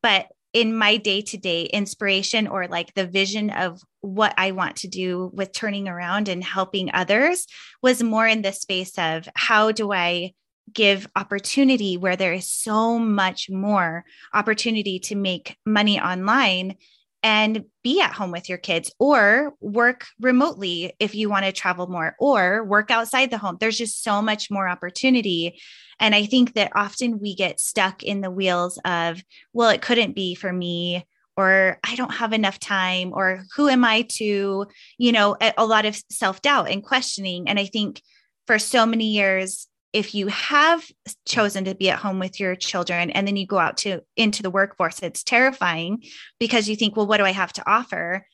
But 0.02 0.26
in 0.52 0.76
my 0.76 0.96
day 0.96 1.22
to 1.22 1.36
day 1.36 1.64
inspiration 1.64 2.46
or 2.46 2.68
like 2.68 2.94
the 2.94 3.06
vision 3.06 3.50
of 3.50 3.80
what 4.00 4.34
I 4.36 4.50
want 4.50 4.76
to 4.76 4.88
do 4.88 5.30
with 5.32 5.52
turning 5.52 5.88
around 5.88 6.28
and 6.28 6.42
helping 6.44 6.90
others 6.92 7.46
was 7.82 8.02
more 8.02 8.26
in 8.26 8.42
the 8.42 8.52
space 8.52 8.98
of 8.98 9.28
how 9.34 9.72
do 9.72 9.92
I 9.92 10.32
give 10.72 11.06
opportunity 11.16 11.96
where 11.96 12.16
there 12.16 12.32
is 12.32 12.50
so 12.50 12.98
much 12.98 13.50
more 13.50 14.04
opportunity 14.32 14.98
to 15.00 15.14
make 15.14 15.56
money 15.66 16.00
online 16.00 16.76
and 17.22 17.64
be 17.84 18.00
at 18.00 18.12
home 18.12 18.32
with 18.32 18.48
your 18.48 18.58
kids 18.58 18.92
or 18.98 19.54
work 19.60 20.06
remotely 20.20 20.92
if 20.98 21.14
you 21.14 21.28
want 21.30 21.44
to 21.44 21.52
travel 21.52 21.86
more 21.86 22.16
or 22.18 22.64
work 22.64 22.90
outside 22.90 23.30
the 23.30 23.38
home. 23.38 23.56
There's 23.60 23.78
just 23.78 24.02
so 24.02 24.20
much 24.20 24.50
more 24.50 24.68
opportunity. 24.68 25.60
And 26.00 26.14
I 26.14 26.26
think 26.26 26.54
that 26.54 26.72
often 26.74 27.20
we 27.20 27.34
get 27.34 27.60
stuck 27.60 28.02
in 28.02 28.20
the 28.20 28.30
wheels 28.30 28.78
of, 28.84 29.22
well, 29.52 29.70
it 29.70 29.82
couldn't 29.82 30.16
be 30.16 30.34
for 30.34 30.52
me 30.52 31.06
or 31.36 31.78
I 31.84 31.94
don't 31.94 32.12
have 32.14 32.32
enough 32.32 32.58
time 32.58 33.12
or 33.14 33.44
who 33.56 33.68
am 33.68 33.84
I 33.84 34.02
to, 34.16 34.66
you 34.98 35.12
know, 35.12 35.36
a, 35.56 35.64
lot 35.64 35.86
of 35.86 36.00
self 36.10 36.42
doubt 36.42 36.70
and 36.70 36.82
questioning. 36.82 37.48
And 37.48 37.58
I 37.58 37.66
think 37.66 38.02
for 38.46 38.58
so 38.58 38.84
many 38.84 39.12
years, 39.12 39.66
if 39.92 40.14
you 40.14 40.28
have 40.28 40.84
chosen 41.26 41.64
to 41.66 41.74
be 41.74 41.90
at 41.90 41.98
home 41.98 42.18
with 42.18 42.40
your 42.40 42.54
children 42.54 43.10
and 43.10 43.26
then 43.26 43.36
you 43.36 43.46
go 43.46 43.58
out 43.58 43.76
to 43.78 44.00
into 44.16 44.42
the 44.42 44.50
workforce 44.50 45.00
it's 45.00 45.22
terrifying 45.22 46.02
because 46.38 46.68
you 46.68 46.76
think 46.76 46.96
well 46.96 47.06
what 47.06 47.18
do 47.18 47.24
i 47.24 47.32
have 47.32 47.52
to 47.52 47.70
offer? 47.70 48.26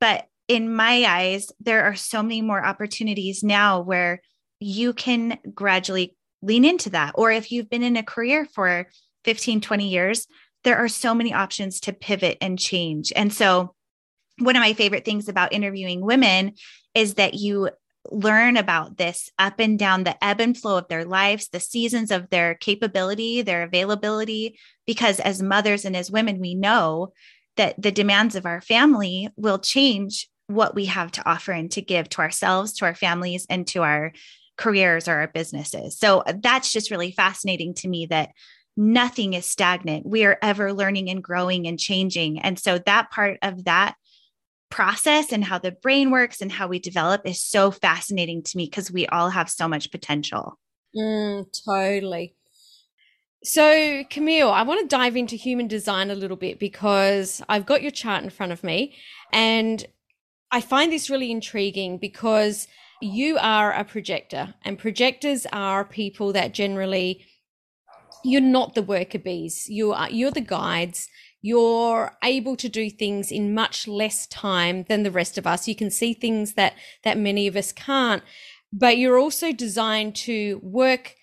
But 0.00 0.26
in 0.48 0.74
my 0.74 1.04
eyes 1.04 1.48
there 1.60 1.84
are 1.84 1.94
so 1.94 2.22
many 2.22 2.42
more 2.42 2.64
opportunities 2.64 3.42
now 3.42 3.80
where 3.80 4.20
you 4.58 4.92
can 4.92 5.38
gradually 5.54 6.16
lean 6.40 6.64
into 6.64 6.90
that. 6.90 7.12
Or 7.14 7.30
if 7.30 7.52
you've 7.52 7.70
been 7.70 7.82
in 7.82 7.96
a 7.96 8.02
career 8.02 8.46
for 8.46 8.88
15 9.24 9.60
20 9.60 9.88
years 9.88 10.26
there 10.64 10.76
are 10.76 10.88
so 10.88 11.14
many 11.14 11.32
options 11.32 11.80
to 11.80 11.92
pivot 11.92 12.38
and 12.40 12.58
change. 12.58 13.12
And 13.16 13.32
so 13.32 13.74
one 14.38 14.56
of 14.56 14.60
my 14.60 14.72
favorite 14.72 15.04
things 15.04 15.28
about 15.28 15.52
interviewing 15.52 16.00
women 16.00 16.52
is 16.94 17.14
that 17.14 17.34
you 17.34 17.70
learn 18.10 18.56
about 18.56 18.96
this 18.96 19.30
up 19.38 19.60
and 19.60 19.78
down 19.78 20.04
the 20.04 20.22
ebb 20.24 20.40
and 20.40 20.56
flow 20.56 20.78
of 20.78 20.88
their 20.88 21.04
lives, 21.04 21.48
the 21.48 21.60
seasons 21.60 22.10
of 22.10 22.30
their 22.30 22.54
capability, 22.54 23.42
their 23.42 23.62
availability. 23.62 24.58
Because 24.86 25.20
as 25.20 25.42
mothers 25.42 25.84
and 25.84 25.96
as 25.96 26.10
women, 26.10 26.40
we 26.40 26.54
know 26.54 27.12
that 27.56 27.80
the 27.80 27.92
demands 27.92 28.34
of 28.34 28.46
our 28.46 28.60
family 28.60 29.28
will 29.36 29.58
change 29.58 30.28
what 30.46 30.74
we 30.74 30.86
have 30.86 31.12
to 31.12 31.28
offer 31.28 31.52
and 31.52 31.70
to 31.72 31.82
give 31.82 32.08
to 32.10 32.20
ourselves, 32.20 32.72
to 32.74 32.84
our 32.84 32.94
families, 32.94 33.46
and 33.48 33.66
to 33.68 33.82
our 33.82 34.12
careers 34.56 35.08
or 35.08 35.14
our 35.14 35.28
businesses. 35.28 35.98
So 35.98 36.20
uh, 36.20 36.34
that's 36.40 36.72
just 36.72 36.90
really 36.90 37.12
fascinating 37.12 37.74
to 37.74 37.88
me 37.88 38.06
that 38.06 38.30
nothing 38.76 39.34
is 39.34 39.46
stagnant. 39.46 40.06
We 40.06 40.24
are 40.24 40.38
ever 40.42 40.72
learning 40.72 41.10
and 41.10 41.22
growing 41.22 41.66
and 41.66 41.78
changing. 41.78 42.40
And 42.40 42.58
so 42.58 42.78
that 42.78 43.10
part 43.10 43.38
of 43.42 43.64
that 43.64 43.94
process 44.72 45.32
and 45.32 45.44
how 45.44 45.58
the 45.58 45.70
brain 45.70 46.10
works 46.10 46.40
and 46.40 46.50
how 46.50 46.66
we 46.66 46.78
develop 46.78 47.20
is 47.26 47.40
so 47.40 47.70
fascinating 47.70 48.42
to 48.42 48.56
me 48.56 48.64
because 48.64 48.90
we 48.90 49.06
all 49.08 49.28
have 49.28 49.50
so 49.50 49.68
much 49.68 49.92
potential. 49.92 50.58
Mm, 50.96 51.46
totally. 51.64 52.34
So, 53.44 54.04
Camille, 54.08 54.50
I 54.50 54.62
want 54.62 54.80
to 54.80 54.96
dive 54.96 55.14
into 55.14 55.36
human 55.36 55.68
design 55.68 56.10
a 56.10 56.14
little 56.14 56.38
bit 56.38 56.58
because 56.58 57.42
I've 57.48 57.66
got 57.66 57.82
your 57.82 57.90
chart 57.90 58.24
in 58.24 58.30
front 58.30 58.52
of 58.52 58.64
me 58.64 58.96
and 59.32 59.84
I 60.50 60.62
find 60.62 60.90
this 60.90 61.10
really 61.10 61.30
intriguing 61.30 61.98
because 61.98 62.66
you 63.02 63.36
are 63.38 63.72
a 63.72 63.84
projector 63.84 64.54
and 64.64 64.78
projectors 64.78 65.46
are 65.52 65.84
people 65.84 66.32
that 66.32 66.54
generally 66.54 67.26
you're 68.24 68.40
not 68.40 68.74
the 68.74 68.82
worker 68.82 69.18
bees. 69.18 69.66
You 69.68 69.92
are 69.92 70.08
you're 70.08 70.30
the 70.30 70.40
guides 70.40 71.08
you're 71.42 72.16
able 72.22 72.56
to 72.56 72.68
do 72.68 72.88
things 72.88 73.32
in 73.32 73.52
much 73.52 73.88
less 73.88 74.28
time 74.28 74.84
than 74.88 75.02
the 75.02 75.10
rest 75.10 75.36
of 75.36 75.46
us. 75.46 75.66
You 75.66 75.74
can 75.74 75.90
see 75.90 76.14
things 76.14 76.54
that, 76.54 76.74
that 77.02 77.18
many 77.18 77.48
of 77.48 77.56
us 77.56 77.72
can't, 77.72 78.22
but 78.72 78.96
you're 78.96 79.18
also 79.18 79.52
designed 79.52 80.14
to 80.16 80.60
work 80.62 81.16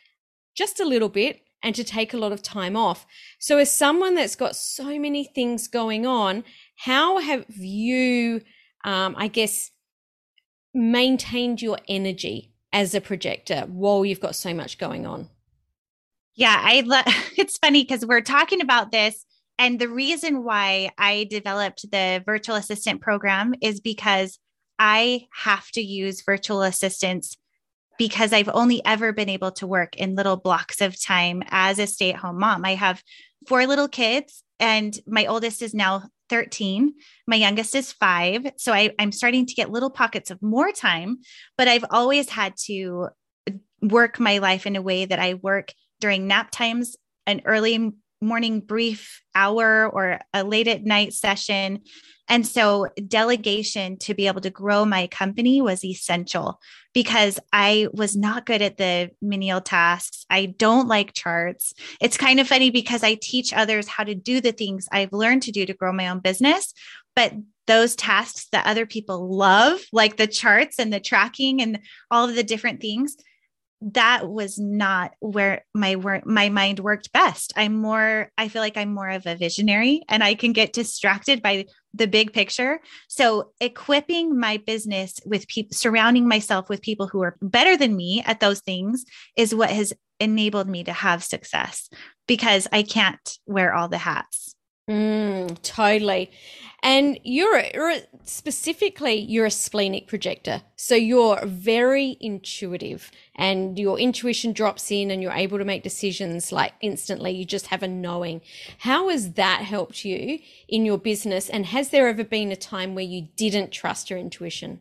just 0.56 0.82
a 0.82 0.86
little 0.86 1.08
bit 1.08 1.42
and 1.64 1.74
to 1.74 1.86
take 1.86 2.14
a 2.14 2.18
lot 2.18 2.34
of 2.34 2.44
time 2.44 2.76
off. 2.76 3.06
So 3.40 3.58
as 3.58 3.74
someone 3.74 4.16
that's 4.16 4.36
got 4.36 4.58
so 4.58 5.00
many 5.00 5.24
things 5.24 5.70
going 5.70 6.06
on, 6.06 6.44
how 6.76 7.20
have 7.20 7.46
you, 7.50 8.42
um, 8.84 9.16
I 9.18 9.30
guess, 9.30 9.72
maintained 10.74 11.62
your 11.62 11.78
energy 11.88 12.54
as 12.74 12.94
a 12.94 13.02
projector 13.02 13.62
while 13.68 14.06
you've 14.06 14.20
got 14.20 14.36
so 14.36 14.54
much 14.54 14.78
going 14.78 15.06
on? 15.06 15.30
Yeah, 16.36 16.58
I 16.62 16.82
love 16.82 17.06
it's 17.38 17.58
funny 17.58 17.84
because 17.84 18.06
we're 18.06 18.22
talking 18.22 18.62
about 18.62 18.92
this 18.92 19.26
and 19.60 19.78
the 19.78 19.89
reason 19.89 20.44
why 20.46 20.89
I 20.98 21.28
developed 21.30 21.92
the 21.92 22.24
virtual 22.25 22.56
assistant 22.56 23.01
program 23.01 23.54
is 23.62 23.82
because 23.82 24.39
I 24.80 25.28
have 25.34 25.70
to 25.72 25.82
use 25.82 26.24
virtual 26.25 26.63
assistants 26.63 27.36
because 27.98 28.32
I've 28.32 28.50
only 28.54 28.82
ever 28.86 29.12
been 29.12 29.28
able 29.28 29.51
to 29.51 29.68
work 29.68 29.98
in 29.98 30.16
little 30.16 30.38
blocks 30.38 30.80
of 30.80 31.00
time 31.00 31.44
as 31.50 31.78
a 31.78 31.86
stay 31.86 32.13
at 32.13 32.20
home 32.20 32.39
mom. 32.39 32.63
I 32.63 32.75
have 32.75 33.04
four 33.46 33.68
little 33.68 33.89
kids, 33.89 34.42
and 34.62 34.98
my 35.06 35.25
oldest 35.25 35.62
is 35.62 35.74
now 35.74 36.04
13. 36.30 36.94
My 37.28 37.36
youngest 37.36 37.75
is 37.75 37.92
five. 37.92 38.54
So 38.56 38.72
I, 38.72 38.92
I'm 38.98 39.12
starting 39.12 39.46
to 39.46 39.54
get 39.54 39.72
little 39.72 39.89
pockets 39.89 40.32
of 40.32 40.42
more 40.42 40.72
time, 40.72 41.18
but 41.58 41.68
I've 41.68 41.86
always 41.89 42.30
had 42.30 42.54
to 42.66 43.10
work 43.82 44.20
my 44.20 44.38
life 44.38 44.66
in 44.66 44.78
a 44.78 44.82
way 44.82 45.04
that 45.04 45.20
I 45.20 45.34
work 45.34 45.74
during 46.00 46.28
nap 46.28 46.51
times 46.51 46.96
and 47.28 47.42
early 47.44 47.92
morning 48.22 48.60
brief 48.60 49.22
hour 49.36 49.88
or 49.88 50.20
a 50.34 50.44
late 50.44 50.68
at 50.68 50.84
night 50.84 51.14
session. 51.14 51.82
And 52.28 52.46
so, 52.46 52.88
delegation 53.08 53.98
to 54.00 54.14
be 54.14 54.28
able 54.28 54.42
to 54.42 54.52
grow 54.52 54.86
my 54.86 55.08
company 55.08 55.62
was 55.62 55.84
essential 55.84 56.60
because 56.94 57.40
I 57.52 57.88
was 57.92 58.16
not 58.16 58.46
good 58.46 58.62
at 58.62 58.78
the 58.78 59.10
menial 59.22 59.62
tasks. 59.62 60.26
I 60.30 60.46
don't 60.46 60.88
like 60.88 61.14
charts. 61.14 61.74
It's 62.00 62.18
kind 62.18 62.40
of 62.40 62.48
funny 62.48 62.70
because 62.70 63.04
I 63.04 63.16
teach 63.16 63.52
others 63.54 63.88
how 63.88 64.04
to 64.04 64.14
do 64.14 64.42
the 64.42 64.52
things 64.52 64.88
I've 64.92 65.14
learned 65.14 65.44
to 65.44 65.52
do 65.52 65.66
to 65.66 65.74
grow 65.74 65.92
my 65.92 66.08
own 66.08 66.20
business. 66.20 66.74
But 67.16 67.34
those 67.68 67.96
tasks 67.96 68.48
that 68.52 68.66
other 68.66 68.86
people 68.86 69.36
love, 69.36 69.82
like 69.92 70.18
the 70.18 70.28
charts 70.28 70.80
and 70.80 70.92
the 70.92 71.00
tracking 71.00 71.62
and 71.62 71.80
all 72.10 72.28
of 72.28 72.36
the 72.36 72.44
different 72.44 72.82
things, 72.82 73.16
that 73.81 74.29
was 74.29 74.59
not 74.59 75.13
where 75.19 75.65
my 75.74 75.95
work 75.95 76.25
my 76.25 76.50
mind 76.50 76.79
worked 76.79 77.13
best. 77.13 77.53
I'm 77.55 77.77
more 77.77 78.31
i 78.38 78.48
feel 78.48 78.62
like 78.62 78.77
i'm 78.77 78.93
more 78.93 79.09
of 79.09 79.25
a 79.25 79.36
visionary 79.36 80.03
and 80.09 80.24
i 80.24 80.36
can 80.36 80.53
get 80.53 80.74
distracted 80.74 81.41
by 81.41 81.65
the 81.93 82.07
big 82.07 82.33
picture. 82.33 82.79
So 83.07 83.51
equipping 83.59 84.39
my 84.39 84.57
business 84.57 85.19
with 85.25 85.48
people 85.48 85.75
surrounding 85.75 86.27
myself 86.27 86.69
with 86.69 86.81
people 86.81 87.07
who 87.07 87.21
are 87.24 87.36
better 87.41 87.75
than 87.77 87.95
me 87.95 88.21
at 88.25 88.39
those 88.39 88.59
things 88.59 89.05
is 89.36 89.55
what 89.55 89.69
has 89.71 89.93
enabled 90.19 90.67
me 90.67 90.83
to 90.83 90.91
have 90.91 91.24
success 91.24 91.89
because 92.27 92.67
i 92.74 92.83
can't 92.83 93.38
wear 93.45 93.74
all 93.74 93.88
the 93.88 93.98
hats 93.98 94.53
mm, 94.89 95.62
totally 95.62 96.31
and 96.81 97.19
you're, 97.24 97.62
you're 97.74 97.98
specifically 98.24 99.15
you're 99.15 99.46
a 99.46 99.51
splenic 99.51 100.08
projector. 100.08 100.62
So 100.75 100.96
you're 100.96 101.46
very 101.46 102.17
intuitive 102.22 103.12
and 103.36 103.77
your 103.77 104.00
intuition 104.00 104.53
drops 104.53 104.91
in 104.91 105.12
and 105.12 105.22
you're 105.22 105.34
able 105.34 105.58
to 105.58 105.65
make 105.65 105.84
decisions 105.84 106.51
like 106.51 106.74
instantly. 106.81 107.31
You 107.31 107.46
just 107.46 107.67
have 107.67 107.84
a 107.84 107.88
knowing. 107.88 108.41
How 108.79 109.10
has 109.10 109.34
that 109.34 109.62
helped 109.63 110.05
you 110.05 110.39
in 110.67 110.86
your 110.86 110.98
business? 110.98 111.50
And 111.50 111.65
has 111.65 111.89
there 111.89 112.08
ever 112.08 112.24
been 112.24 112.51
a 112.51 112.55
time 112.55 112.96
where 112.96 113.03
you 113.03 113.27
didn't 113.36 113.72
trust 113.72 114.10
your 114.10 114.19
intuition? 114.19 114.79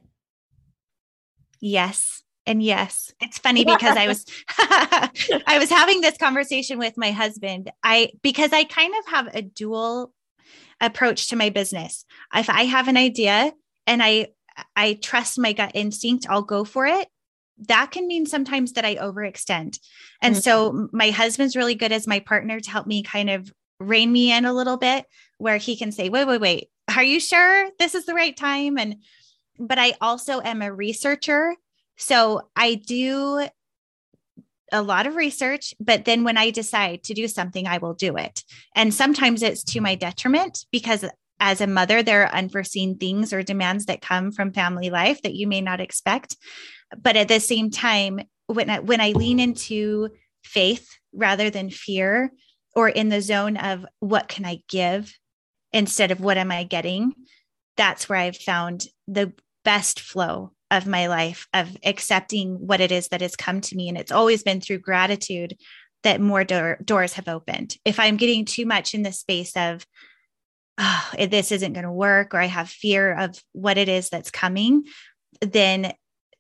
Yes. 1.60 2.22
And 2.48 2.62
yes, 2.62 3.12
it's 3.20 3.38
funny 3.38 3.64
because 3.66 3.96
I 3.96 4.08
was 4.08 4.24
I 4.58 5.58
was 5.58 5.70
having 5.70 6.00
this 6.00 6.16
conversation 6.16 6.78
with 6.78 6.96
my 6.96 7.12
husband. 7.12 7.70
I 7.84 8.10
because 8.22 8.52
I 8.52 8.64
kind 8.64 8.94
of 8.98 9.12
have 9.12 9.28
a 9.34 9.42
dual 9.42 10.12
approach 10.80 11.28
to 11.28 11.36
my 11.36 11.50
business. 11.50 12.04
If 12.34 12.48
I 12.48 12.62
have 12.64 12.88
an 12.88 12.96
idea 12.96 13.52
and 13.86 14.02
I 14.02 14.28
I 14.74 14.94
trust 14.94 15.38
my 15.38 15.52
gut 15.52 15.72
instinct, 15.74 16.26
I'll 16.28 16.42
go 16.42 16.64
for 16.64 16.86
it. 16.86 17.08
That 17.68 17.90
can 17.90 18.06
mean 18.06 18.24
sometimes 18.24 18.72
that 18.72 18.84
I 18.84 18.96
overextend. 18.96 19.78
And 20.22 20.34
mm-hmm. 20.34 20.40
so 20.40 20.88
my 20.92 21.10
husband's 21.10 21.56
really 21.56 21.74
good 21.74 21.92
as 21.92 22.06
my 22.06 22.20
partner 22.20 22.60
to 22.60 22.70
help 22.70 22.86
me 22.86 23.02
kind 23.02 23.30
of 23.30 23.52
rein 23.80 24.10
me 24.10 24.32
in 24.32 24.44
a 24.44 24.52
little 24.52 24.76
bit 24.76 25.06
where 25.38 25.56
he 25.56 25.76
can 25.76 25.92
say, 25.92 26.08
wait, 26.08 26.26
wait, 26.26 26.40
wait, 26.40 26.70
are 26.96 27.02
you 27.02 27.20
sure 27.20 27.68
this 27.78 27.94
is 27.94 28.06
the 28.06 28.14
right 28.14 28.36
time? 28.36 28.78
And, 28.78 28.96
but 29.58 29.78
I 29.78 29.94
also 30.00 30.40
am 30.40 30.62
a 30.62 30.72
researcher. 30.72 31.54
So 31.98 32.42
I 32.56 32.74
do 32.74 33.48
a 34.70 34.82
lot 34.82 35.06
of 35.06 35.16
research, 35.16 35.74
but 35.80 36.04
then 36.04 36.24
when 36.24 36.36
I 36.36 36.50
decide 36.50 37.02
to 37.04 37.14
do 37.14 37.26
something, 37.28 37.66
I 37.66 37.78
will 37.78 37.94
do 37.94 38.16
it. 38.16 38.44
And 38.74 38.92
sometimes 38.92 39.42
it's 39.42 39.64
to 39.64 39.80
my 39.80 39.94
detriment 39.94 40.66
because 40.70 41.04
as 41.40 41.60
a 41.60 41.66
mother, 41.66 42.02
there 42.02 42.24
are 42.24 42.34
unforeseen 42.34 42.98
things 42.98 43.32
or 43.32 43.42
demands 43.42 43.86
that 43.86 44.02
come 44.02 44.32
from 44.32 44.52
family 44.52 44.90
life 44.90 45.22
that 45.22 45.34
you 45.34 45.46
may 45.46 45.60
not 45.60 45.80
expect. 45.80 46.36
But 47.00 47.16
at 47.16 47.28
the 47.28 47.40
same 47.40 47.70
time, 47.70 48.20
when 48.46 48.70
I, 48.70 48.80
when 48.80 49.00
I 49.00 49.12
lean 49.12 49.40
into 49.40 50.10
faith 50.42 50.88
rather 51.12 51.50
than 51.50 51.70
fear, 51.70 52.32
or 52.74 52.88
in 52.88 53.08
the 53.08 53.20
zone 53.20 53.56
of 53.56 53.84
what 53.98 54.28
can 54.28 54.44
I 54.44 54.60
give 54.68 55.12
instead 55.72 56.10
of 56.10 56.20
what 56.20 56.36
am 56.36 56.52
I 56.52 56.62
getting, 56.62 57.12
that's 57.76 58.08
where 58.08 58.18
I've 58.18 58.36
found 58.36 58.86
the 59.06 59.32
best 59.64 60.00
flow 60.00 60.52
of 60.70 60.86
my 60.86 61.06
life 61.06 61.46
of 61.54 61.76
accepting 61.84 62.54
what 62.66 62.80
it 62.80 62.92
is 62.92 63.08
that 63.08 63.20
has 63.20 63.36
come 63.36 63.60
to 63.62 63.76
me. 63.76 63.88
And 63.88 63.96
it's 63.96 64.12
always 64.12 64.42
been 64.42 64.60
through 64.60 64.78
gratitude 64.78 65.56
that 66.02 66.20
more 66.20 66.44
door, 66.44 66.78
doors 66.84 67.14
have 67.14 67.28
opened. 67.28 67.76
If 67.84 67.98
I'm 67.98 68.16
getting 68.16 68.44
too 68.44 68.66
much 68.66 68.94
in 68.94 69.02
the 69.02 69.12
space 69.12 69.56
of, 69.56 69.86
oh, 70.78 71.10
this 71.28 71.50
isn't 71.50 71.72
going 71.72 71.84
to 71.84 71.92
work, 71.92 72.34
or 72.34 72.40
I 72.40 72.46
have 72.46 72.68
fear 72.68 73.12
of 73.12 73.42
what 73.52 73.78
it 73.78 73.88
is 73.88 74.10
that's 74.10 74.30
coming, 74.30 74.84
then 75.40 75.92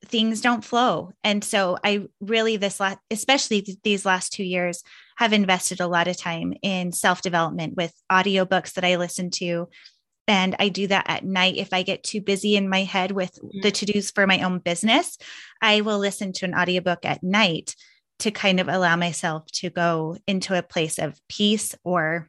things 0.04 0.40
don't 0.40 0.64
flow. 0.64 1.12
And 1.24 1.42
so 1.42 1.76
I 1.82 2.06
really, 2.20 2.56
this 2.56 2.78
last, 2.78 2.98
especially 3.10 3.66
these 3.82 4.06
last 4.06 4.32
two 4.32 4.44
years, 4.44 4.82
have 5.16 5.32
invested 5.32 5.80
a 5.80 5.88
lot 5.88 6.06
of 6.06 6.16
time 6.16 6.54
in 6.62 6.92
self 6.92 7.22
development 7.22 7.76
with 7.76 7.92
audiobooks 8.10 8.74
that 8.74 8.84
I 8.84 8.96
listen 8.96 9.30
to. 9.32 9.68
And 10.28 10.54
I 10.58 10.68
do 10.68 10.86
that 10.88 11.06
at 11.08 11.24
night. 11.24 11.56
If 11.56 11.72
I 11.72 11.82
get 11.82 12.04
too 12.04 12.20
busy 12.20 12.54
in 12.54 12.68
my 12.68 12.84
head 12.84 13.12
with 13.12 13.34
mm-hmm. 13.36 13.60
the 13.62 13.70
to 13.70 13.86
dos 13.86 14.10
for 14.10 14.26
my 14.26 14.42
own 14.42 14.58
business, 14.58 15.16
I 15.62 15.80
will 15.80 15.98
listen 15.98 16.32
to 16.34 16.44
an 16.44 16.54
audiobook 16.54 17.04
at 17.04 17.22
night 17.22 17.74
to 18.20 18.30
kind 18.30 18.60
of 18.60 18.68
allow 18.68 18.94
myself 18.96 19.46
to 19.52 19.70
go 19.70 20.18
into 20.26 20.56
a 20.56 20.62
place 20.62 20.98
of 20.98 21.20
peace 21.28 21.74
or 21.82 22.28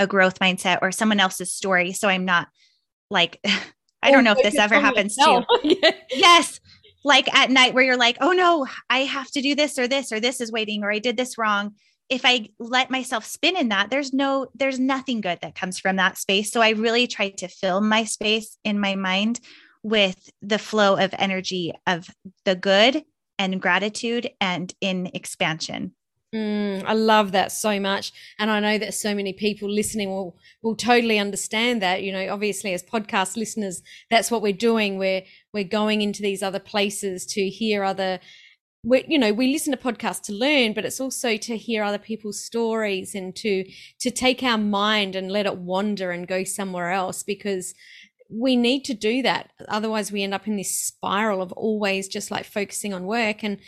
a 0.00 0.06
growth 0.06 0.40
mindset 0.40 0.78
or 0.82 0.90
someone 0.90 1.20
else's 1.20 1.54
story. 1.54 1.92
So 1.92 2.08
I'm 2.08 2.24
not 2.24 2.48
like, 3.10 3.40
I 4.02 4.10
don't 4.10 4.24
know 4.24 4.32
if 4.32 4.42
this 4.42 4.58
ever 4.58 4.76
happens 4.76 5.16
to 5.16 5.44
you. 5.62 5.76
yes. 6.10 6.60
Like 7.04 7.32
at 7.34 7.50
night 7.50 7.74
where 7.74 7.84
you're 7.84 7.96
like, 7.96 8.16
oh 8.20 8.32
no, 8.32 8.66
I 8.90 9.00
have 9.00 9.30
to 9.32 9.40
do 9.40 9.54
this 9.54 9.78
or 9.78 9.88
this 9.88 10.12
or 10.12 10.20
this 10.20 10.40
is 10.40 10.52
waiting 10.52 10.82
or 10.82 10.92
I 10.92 10.98
did 10.98 11.16
this 11.16 11.38
wrong. 11.38 11.74
If 12.08 12.22
I 12.24 12.48
let 12.58 12.90
myself 12.90 13.24
spin 13.24 13.56
in 13.56 13.68
that, 13.68 13.90
there's 13.90 14.12
no, 14.12 14.46
there's 14.54 14.78
nothing 14.78 15.20
good 15.20 15.38
that 15.42 15.54
comes 15.54 15.78
from 15.78 15.96
that 15.96 16.16
space. 16.16 16.50
So 16.50 16.60
I 16.60 16.70
really 16.70 17.06
try 17.06 17.30
to 17.30 17.48
fill 17.48 17.80
my 17.80 18.04
space 18.04 18.56
in 18.64 18.80
my 18.80 18.94
mind 18.94 19.40
with 19.82 20.30
the 20.42 20.58
flow 20.58 20.96
of 20.96 21.14
energy 21.18 21.72
of 21.86 22.08
the 22.44 22.54
good 22.54 23.04
and 23.38 23.60
gratitude 23.60 24.30
and 24.40 24.74
in 24.80 25.10
expansion. 25.14 25.92
Mm, 26.34 26.84
I 26.84 26.92
love 26.92 27.32
that 27.32 27.52
so 27.52 27.80
much. 27.80 28.12
And 28.38 28.50
I 28.50 28.60
know 28.60 28.76
that 28.76 28.92
so 28.92 29.14
many 29.14 29.32
people 29.32 29.70
listening 29.70 30.10
will, 30.10 30.36
will 30.62 30.76
totally 30.76 31.18
understand 31.18 31.80
that. 31.80 32.02
You 32.02 32.12
know, 32.12 32.28
obviously 32.30 32.74
as 32.74 32.82
podcast 32.82 33.36
listeners, 33.36 33.82
that's 34.10 34.30
what 34.30 34.42
we're 34.42 34.52
doing. 34.52 34.98
We're, 34.98 35.22
we're 35.54 35.64
going 35.64 36.02
into 36.02 36.20
these 36.20 36.42
other 36.42 36.58
places 36.58 37.24
to 37.26 37.48
hear 37.48 37.82
other, 37.82 38.20
we, 38.84 39.04
you 39.08 39.18
know, 39.18 39.32
we 39.32 39.52
listen 39.52 39.72
to 39.72 39.78
podcasts 39.78 40.22
to 40.22 40.32
learn, 40.32 40.72
but 40.72 40.84
it's 40.84 41.00
also 41.00 41.36
to 41.36 41.56
hear 41.56 41.82
other 41.82 41.98
people's 41.98 42.42
stories 42.42 43.14
and 43.14 43.34
to, 43.36 43.64
to 44.00 44.10
take 44.10 44.42
our 44.42 44.58
mind 44.58 45.16
and 45.16 45.32
let 45.32 45.46
it 45.46 45.56
wander 45.56 46.10
and 46.10 46.28
go 46.28 46.44
somewhere 46.44 46.90
else 46.90 47.22
because 47.22 47.74
we 48.30 48.56
need 48.56 48.84
to 48.84 48.94
do 48.94 49.22
that. 49.22 49.50
Otherwise 49.68 50.12
we 50.12 50.22
end 50.22 50.34
up 50.34 50.46
in 50.46 50.56
this 50.56 50.74
spiral 50.74 51.42
of 51.42 51.52
always 51.52 52.08
just 52.08 52.30
like 52.30 52.44
focusing 52.44 52.94
on 52.94 53.04
work 53.04 53.42
and 53.42 53.58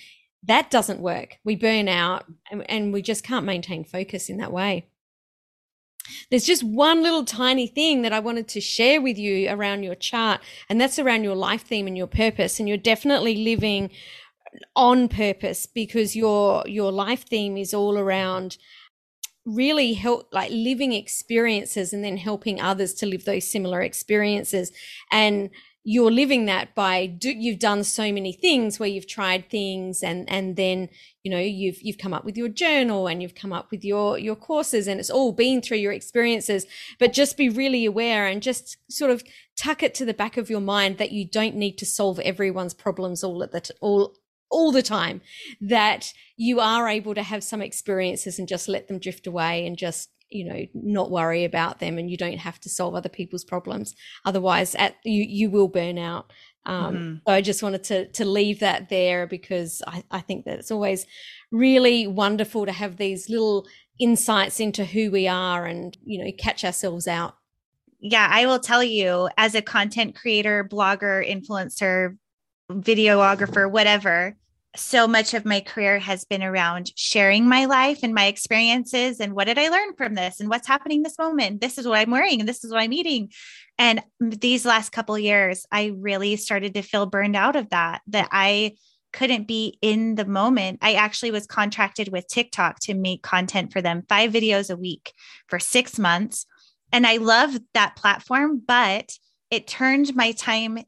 that 0.44 0.70
doesn't 0.70 1.00
work. 1.00 1.36
We 1.44 1.56
burn 1.56 1.88
out 1.88 2.24
and, 2.50 2.68
and 2.70 2.92
we 2.92 3.02
just 3.02 3.24
can't 3.24 3.44
maintain 3.44 3.84
focus 3.84 4.28
in 4.28 4.38
that 4.38 4.52
way. 4.52 4.86
There's 6.30 6.46
just 6.46 6.64
one 6.64 7.02
little 7.02 7.24
tiny 7.24 7.66
thing 7.66 8.02
that 8.02 8.12
I 8.12 8.20
wanted 8.20 8.48
to 8.48 8.60
share 8.60 9.00
with 9.00 9.18
you 9.18 9.48
around 9.50 9.82
your 9.82 9.94
chart, 9.94 10.40
and 10.68 10.80
that's 10.80 10.98
around 10.98 11.24
your 11.24 11.36
life 11.36 11.62
theme 11.62 11.86
and 11.86 11.96
your 11.96 12.06
purpose. 12.06 12.58
And 12.58 12.68
you're 12.68 12.78
definitely 12.78 13.44
living 13.44 13.90
on 14.74 15.08
purpose 15.08 15.66
because 15.66 16.16
your 16.16 16.64
your 16.66 16.92
life 16.92 17.26
theme 17.26 17.56
is 17.56 17.74
all 17.74 17.98
around 17.98 18.56
really 19.46 19.94
help 19.94 20.28
like 20.32 20.50
living 20.52 20.92
experiences 20.92 21.92
and 21.92 22.04
then 22.04 22.16
helping 22.16 22.60
others 22.60 22.94
to 22.94 23.06
live 23.06 23.24
those 23.24 23.50
similar 23.50 23.80
experiences. 23.80 24.70
And 25.10 25.50
you're 25.82 26.10
living 26.10 26.44
that 26.44 26.74
by 26.74 27.06
do, 27.06 27.30
you've 27.30 27.58
done 27.58 27.82
so 27.84 28.12
many 28.12 28.32
things 28.32 28.78
where 28.78 28.88
you've 28.88 29.06
tried 29.08 29.48
things 29.48 30.02
and 30.02 30.28
and 30.30 30.56
then 30.56 30.90
you 31.22 31.30
know 31.30 31.38
you've 31.38 31.80
you've 31.80 31.96
come 31.96 32.12
up 32.12 32.22
with 32.22 32.36
your 32.36 32.48
journal 32.48 33.06
and 33.06 33.22
you've 33.22 33.34
come 33.34 33.52
up 33.52 33.70
with 33.70 33.82
your 33.82 34.18
your 34.18 34.36
courses 34.36 34.86
and 34.86 35.00
it's 35.00 35.08
all 35.08 35.32
been 35.32 35.62
through 35.62 35.78
your 35.78 35.92
experiences. 35.92 36.66
But 36.98 37.14
just 37.14 37.38
be 37.38 37.48
really 37.48 37.86
aware 37.86 38.26
and 38.26 38.42
just 38.42 38.76
sort 38.90 39.10
of 39.10 39.24
tuck 39.56 39.82
it 39.82 39.94
to 39.94 40.04
the 40.04 40.14
back 40.14 40.36
of 40.36 40.50
your 40.50 40.60
mind 40.60 40.98
that 40.98 41.12
you 41.12 41.24
don't 41.24 41.54
need 41.54 41.78
to 41.78 41.86
solve 41.86 42.20
everyone's 42.20 42.74
problems 42.74 43.24
all 43.24 43.42
at 43.42 43.52
the 43.52 43.60
t- 43.62 43.74
all 43.80 44.16
all 44.50 44.72
the 44.72 44.82
time 44.82 45.20
that 45.60 46.12
you 46.36 46.60
are 46.60 46.88
able 46.88 47.14
to 47.14 47.22
have 47.22 47.44
some 47.44 47.62
experiences 47.62 48.38
and 48.38 48.48
just 48.48 48.68
let 48.68 48.88
them 48.88 48.98
drift 48.98 49.26
away 49.26 49.66
and 49.66 49.76
just 49.76 50.10
you 50.30 50.44
know 50.44 50.64
not 50.74 51.10
worry 51.10 51.44
about 51.44 51.80
them 51.80 51.98
and 51.98 52.10
you 52.10 52.16
don't 52.16 52.38
have 52.38 52.60
to 52.60 52.68
solve 52.68 52.94
other 52.94 53.08
people's 53.08 53.44
problems. 53.44 53.94
Otherwise 54.24 54.74
at 54.74 54.96
you 55.04 55.24
you 55.28 55.50
will 55.50 55.68
burn 55.68 55.98
out. 55.98 56.32
Um, 56.66 56.94
mm-hmm. 56.94 57.14
so 57.26 57.32
i 57.32 57.40
just 57.40 57.62
wanted 57.62 57.84
to 57.84 58.08
to 58.08 58.24
leave 58.26 58.60
that 58.60 58.90
there 58.90 59.26
because 59.26 59.80
I, 59.86 60.04
I 60.10 60.20
think 60.20 60.44
that 60.44 60.58
it's 60.58 60.70
always 60.70 61.06
really 61.50 62.06
wonderful 62.06 62.66
to 62.66 62.72
have 62.72 62.98
these 62.98 63.30
little 63.30 63.66
insights 63.98 64.60
into 64.60 64.84
who 64.84 65.10
we 65.10 65.26
are 65.26 65.64
and 65.64 65.96
you 66.04 66.22
know 66.22 66.30
catch 66.38 66.62
ourselves 66.64 67.08
out. 67.08 67.36
Yeah 68.00 68.28
i 68.30 68.44
will 68.44 68.60
tell 68.60 68.82
you 68.82 69.30
as 69.38 69.54
a 69.54 69.62
content 69.62 70.14
creator 70.14 70.68
blogger 70.70 71.26
influencer 71.26 72.18
videographer 72.70 73.70
whatever 73.70 74.36
so 74.76 75.08
much 75.08 75.34
of 75.34 75.44
my 75.44 75.60
career 75.60 75.98
has 75.98 76.24
been 76.24 76.42
around 76.42 76.92
sharing 76.94 77.48
my 77.48 77.64
life 77.64 78.00
and 78.02 78.14
my 78.14 78.26
experiences 78.26 79.18
and 79.18 79.34
what 79.34 79.46
did 79.46 79.58
I 79.58 79.68
learn 79.68 79.94
from 79.96 80.14
this 80.14 80.38
and 80.38 80.48
what's 80.48 80.68
happening 80.68 81.02
this 81.02 81.18
moment. 81.18 81.60
This 81.60 81.76
is 81.76 81.86
what 81.86 81.98
I'm 81.98 82.10
wearing 82.10 82.40
and 82.40 82.48
this 82.48 82.62
is 82.62 82.70
what 82.70 82.80
I'm 82.80 82.92
eating. 82.92 83.30
And 83.78 84.00
these 84.20 84.64
last 84.64 84.90
couple 84.92 85.18
years, 85.18 85.66
I 85.72 85.92
really 85.96 86.36
started 86.36 86.74
to 86.74 86.82
feel 86.82 87.06
burned 87.06 87.34
out 87.34 87.56
of 87.56 87.70
that, 87.70 88.02
that 88.08 88.28
I 88.30 88.76
couldn't 89.12 89.48
be 89.48 89.76
in 89.82 90.14
the 90.14 90.24
moment. 90.24 90.78
I 90.82 90.94
actually 90.94 91.32
was 91.32 91.46
contracted 91.46 92.12
with 92.12 92.28
TikTok 92.28 92.78
to 92.82 92.94
make 92.94 93.22
content 93.22 93.72
for 93.72 93.82
them, 93.82 94.04
five 94.08 94.32
videos 94.32 94.70
a 94.70 94.76
week 94.76 95.12
for 95.48 95.58
six 95.58 95.98
months. 95.98 96.46
And 96.92 97.06
I 97.06 97.16
love 97.16 97.56
that 97.74 97.96
platform, 97.96 98.62
but 98.64 99.12
it 99.50 99.66
turned 99.66 100.14
my 100.14 100.32
time 100.32 100.78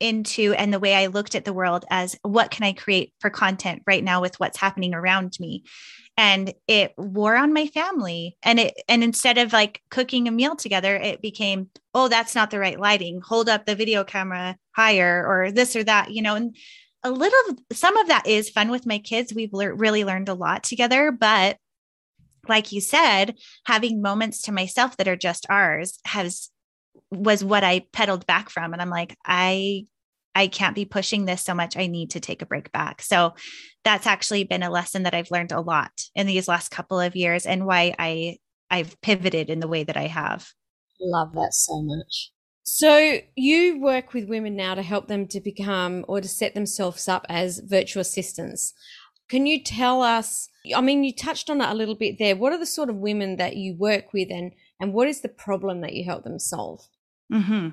into 0.00 0.54
and 0.54 0.72
the 0.72 0.78
way 0.78 0.94
I 0.94 1.06
looked 1.06 1.34
at 1.34 1.44
the 1.44 1.52
world 1.52 1.84
as 1.90 2.16
what 2.22 2.50
can 2.50 2.64
I 2.64 2.72
create 2.72 3.12
for 3.20 3.30
content 3.30 3.82
right 3.86 4.04
now 4.04 4.20
with 4.20 4.38
what's 4.38 4.58
happening 4.58 4.94
around 4.94 5.36
me. 5.40 5.64
And 6.18 6.54
it 6.66 6.94
wore 6.96 7.36
on 7.36 7.52
my 7.52 7.66
family. 7.66 8.36
And 8.42 8.58
it 8.58 8.74
and 8.88 9.02
instead 9.04 9.38
of 9.38 9.52
like 9.52 9.82
cooking 9.90 10.28
a 10.28 10.30
meal 10.30 10.56
together, 10.56 10.96
it 10.96 11.20
became, 11.20 11.68
oh, 11.94 12.08
that's 12.08 12.34
not 12.34 12.50
the 12.50 12.58
right 12.58 12.80
lighting. 12.80 13.20
Hold 13.20 13.48
up 13.48 13.66
the 13.66 13.74
video 13.74 14.04
camera 14.04 14.56
higher 14.72 15.24
or 15.26 15.52
this 15.52 15.76
or 15.76 15.84
that, 15.84 16.12
you 16.12 16.22
know, 16.22 16.34
and 16.34 16.56
a 17.02 17.10
little 17.10 17.56
some 17.72 17.96
of 17.96 18.08
that 18.08 18.26
is 18.26 18.50
fun 18.50 18.70
with 18.70 18.86
my 18.86 18.98
kids. 18.98 19.34
We've 19.34 19.52
le- 19.52 19.74
really 19.74 20.04
learned 20.04 20.28
a 20.28 20.34
lot 20.34 20.64
together, 20.64 21.12
but 21.12 21.58
like 22.48 22.72
you 22.72 22.80
said, 22.80 23.36
having 23.64 24.02
moments 24.02 24.42
to 24.42 24.52
myself 24.52 24.96
that 24.96 25.08
are 25.08 25.16
just 25.16 25.46
ours 25.48 25.98
has 26.04 26.50
was 27.10 27.44
what 27.44 27.64
I 27.64 27.86
pedaled 27.92 28.26
back 28.26 28.50
from. 28.50 28.72
And 28.72 28.82
I'm 28.82 28.90
like, 28.90 29.16
I 29.24 29.84
I 30.36 30.48
can't 30.48 30.74
be 30.74 30.84
pushing 30.84 31.24
this 31.24 31.42
so 31.42 31.54
much. 31.54 31.78
I 31.78 31.86
need 31.86 32.10
to 32.10 32.20
take 32.20 32.42
a 32.42 32.46
break 32.46 32.70
back. 32.70 33.00
So 33.00 33.34
that's 33.84 34.06
actually 34.06 34.44
been 34.44 34.62
a 34.62 34.70
lesson 34.70 35.04
that 35.04 35.14
I've 35.14 35.30
learned 35.30 35.50
a 35.50 35.62
lot 35.62 35.92
in 36.14 36.26
these 36.26 36.46
last 36.46 36.70
couple 36.70 37.00
of 37.00 37.16
years 37.16 37.46
and 37.46 37.64
why 37.64 37.94
I 37.98 38.36
I've 38.70 39.00
pivoted 39.00 39.48
in 39.48 39.60
the 39.60 39.68
way 39.68 39.84
that 39.84 39.96
I 39.96 40.08
have. 40.08 40.48
Love 41.00 41.32
that 41.34 41.54
so 41.54 41.80
much. 41.82 42.32
So 42.64 43.20
you 43.34 43.80
work 43.80 44.12
with 44.12 44.28
women 44.28 44.56
now 44.56 44.74
to 44.74 44.82
help 44.82 45.08
them 45.08 45.26
to 45.28 45.40
become 45.40 46.04
or 46.06 46.20
to 46.20 46.28
set 46.28 46.54
themselves 46.54 47.08
up 47.08 47.24
as 47.30 47.62
virtual 47.64 48.02
assistants. 48.02 48.74
Can 49.30 49.46
you 49.46 49.64
tell 49.64 50.02
us 50.02 50.50
I 50.74 50.82
mean 50.82 51.02
you 51.02 51.14
touched 51.14 51.48
on 51.48 51.62
it 51.62 51.70
a 51.70 51.74
little 51.74 51.96
bit 51.96 52.16
there. 52.18 52.36
What 52.36 52.52
are 52.52 52.58
the 52.58 52.66
sort 52.66 52.90
of 52.90 52.96
women 52.96 53.36
that 53.36 53.56
you 53.56 53.74
work 53.74 54.12
with 54.12 54.30
and 54.30 54.52
and 54.80 54.92
what 54.92 55.08
is 55.08 55.20
the 55.20 55.28
problem 55.28 55.80
that 55.80 55.94
you 55.94 56.04
help 56.04 56.24
them 56.24 56.38
solve? 56.38 56.86
Mm-hmm. 57.32 57.70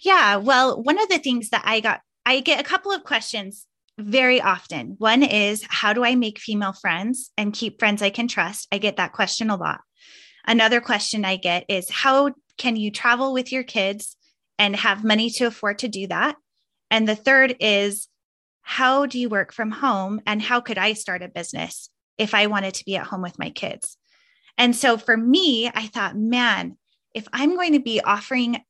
Yeah. 0.00 0.36
Well, 0.36 0.82
one 0.82 1.00
of 1.00 1.08
the 1.08 1.18
things 1.18 1.50
that 1.50 1.62
I 1.64 1.80
got, 1.80 2.00
I 2.26 2.40
get 2.40 2.60
a 2.60 2.64
couple 2.64 2.92
of 2.92 3.04
questions 3.04 3.66
very 3.98 4.40
often. 4.40 4.96
One 4.98 5.22
is, 5.22 5.64
how 5.68 5.92
do 5.92 6.04
I 6.04 6.14
make 6.14 6.38
female 6.38 6.72
friends 6.72 7.30
and 7.36 7.52
keep 7.52 7.78
friends 7.78 8.02
I 8.02 8.10
can 8.10 8.28
trust? 8.28 8.68
I 8.72 8.78
get 8.78 8.96
that 8.96 9.12
question 9.12 9.50
a 9.50 9.56
lot. 9.56 9.80
Another 10.46 10.80
question 10.80 11.24
I 11.24 11.36
get 11.36 11.64
is 11.68 11.90
how 11.90 12.32
can 12.56 12.76
you 12.76 12.90
travel 12.90 13.32
with 13.32 13.52
your 13.52 13.62
kids 13.62 14.16
and 14.58 14.74
have 14.76 15.04
money 15.04 15.30
to 15.30 15.44
afford 15.44 15.78
to 15.80 15.88
do 15.88 16.06
that? 16.08 16.36
And 16.90 17.06
the 17.06 17.16
third 17.16 17.56
is 17.60 18.08
how 18.62 19.06
do 19.06 19.18
you 19.18 19.28
work 19.28 19.52
from 19.52 19.70
home 19.70 20.20
and 20.26 20.40
how 20.40 20.60
could 20.60 20.78
I 20.78 20.94
start 20.94 21.22
a 21.22 21.28
business 21.28 21.90
if 22.18 22.34
I 22.34 22.46
wanted 22.46 22.74
to 22.74 22.84
be 22.84 22.96
at 22.96 23.06
home 23.06 23.22
with 23.22 23.38
my 23.38 23.50
kids? 23.50 23.96
And 24.60 24.76
so 24.76 24.98
for 24.98 25.16
me, 25.16 25.70
I 25.74 25.86
thought, 25.86 26.18
man, 26.18 26.76
if 27.14 27.26
I'm 27.32 27.56
going 27.56 27.72
to 27.72 27.80
be 27.80 28.02
offering 28.02 28.62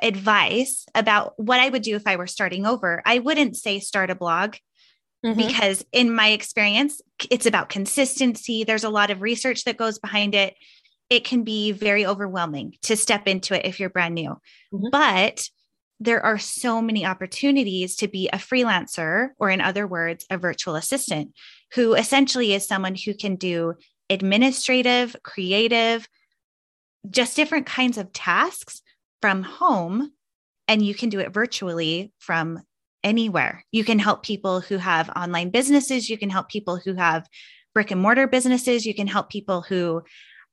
advice 0.00 0.86
about 0.94 1.34
what 1.36 1.58
I 1.58 1.68
would 1.68 1.82
do 1.82 1.96
if 1.96 2.06
I 2.06 2.14
were 2.14 2.28
starting 2.28 2.64
over, 2.64 3.02
I 3.04 3.18
wouldn't 3.18 3.56
say 3.56 3.80
start 3.80 4.10
a 4.10 4.14
blog 4.14 4.54
mm-hmm. 5.26 5.36
because, 5.36 5.84
in 5.90 6.14
my 6.14 6.28
experience, 6.28 7.02
it's 7.28 7.44
about 7.44 7.70
consistency. 7.70 8.62
There's 8.62 8.84
a 8.84 8.88
lot 8.88 9.10
of 9.10 9.20
research 9.20 9.64
that 9.64 9.76
goes 9.76 9.98
behind 9.98 10.32
it. 10.36 10.54
It 11.10 11.24
can 11.24 11.42
be 11.42 11.72
very 11.72 12.06
overwhelming 12.06 12.74
to 12.82 12.96
step 12.96 13.26
into 13.26 13.58
it 13.58 13.66
if 13.66 13.80
you're 13.80 13.90
brand 13.90 14.14
new. 14.14 14.30
Mm-hmm. 14.72 14.90
But 14.92 15.48
there 15.98 16.24
are 16.24 16.38
so 16.38 16.80
many 16.80 17.04
opportunities 17.04 17.96
to 17.96 18.06
be 18.06 18.28
a 18.32 18.36
freelancer, 18.36 19.30
or 19.40 19.50
in 19.50 19.60
other 19.60 19.88
words, 19.88 20.24
a 20.30 20.38
virtual 20.38 20.76
assistant, 20.76 21.32
who 21.74 21.94
essentially 21.94 22.54
is 22.54 22.64
someone 22.64 22.94
who 22.94 23.12
can 23.12 23.34
do 23.34 23.74
administrative, 24.10 25.16
creative, 25.22 26.08
just 27.10 27.36
different 27.36 27.66
kinds 27.66 27.98
of 27.98 28.12
tasks 28.12 28.82
from 29.20 29.42
home. 29.42 30.12
And 30.68 30.84
you 30.84 30.94
can 30.94 31.08
do 31.08 31.20
it 31.20 31.32
virtually 31.32 32.12
from 32.18 32.60
anywhere. 33.02 33.64
You 33.70 33.84
can 33.84 33.98
help 33.98 34.22
people 34.22 34.60
who 34.60 34.78
have 34.78 35.10
online 35.10 35.50
businesses, 35.50 36.08
you 36.08 36.16
can 36.16 36.30
help 36.30 36.48
people 36.48 36.76
who 36.76 36.94
have 36.94 37.26
brick 37.74 37.90
and 37.90 38.00
mortar 38.00 38.26
businesses, 38.26 38.86
you 38.86 38.94
can 38.94 39.06
help 39.06 39.28
people 39.28 39.60
who 39.60 40.02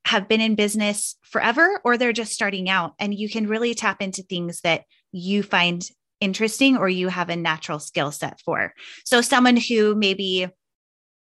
have 0.06 0.28
been 0.28 0.42
in 0.42 0.56
business 0.56 1.16
forever 1.22 1.80
or 1.86 1.96
they're 1.96 2.12
just 2.12 2.34
starting 2.34 2.68
out. 2.70 2.94
And 3.00 3.14
you 3.14 3.30
can 3.30 3.48
really 3.48 3.74
tap 3.74 4.02
into 4.02 4.24
things 4.24 4.62
that 4.62 4.84
you 5.12 5.44
find 5.44 5.88
interesting 6.20 6.78
or 6.78 6.90
you 6.90 7.08
have 7.08 7.30
a 7.30 7.36
natural 7.36 7.80
skill 7.80 8.12
set 8.12 8.40
for. 8.42 8.74
So, 9.06 9.22
someone 9.22 9.58
who 9.58 9.96
maybe 9.96 10.48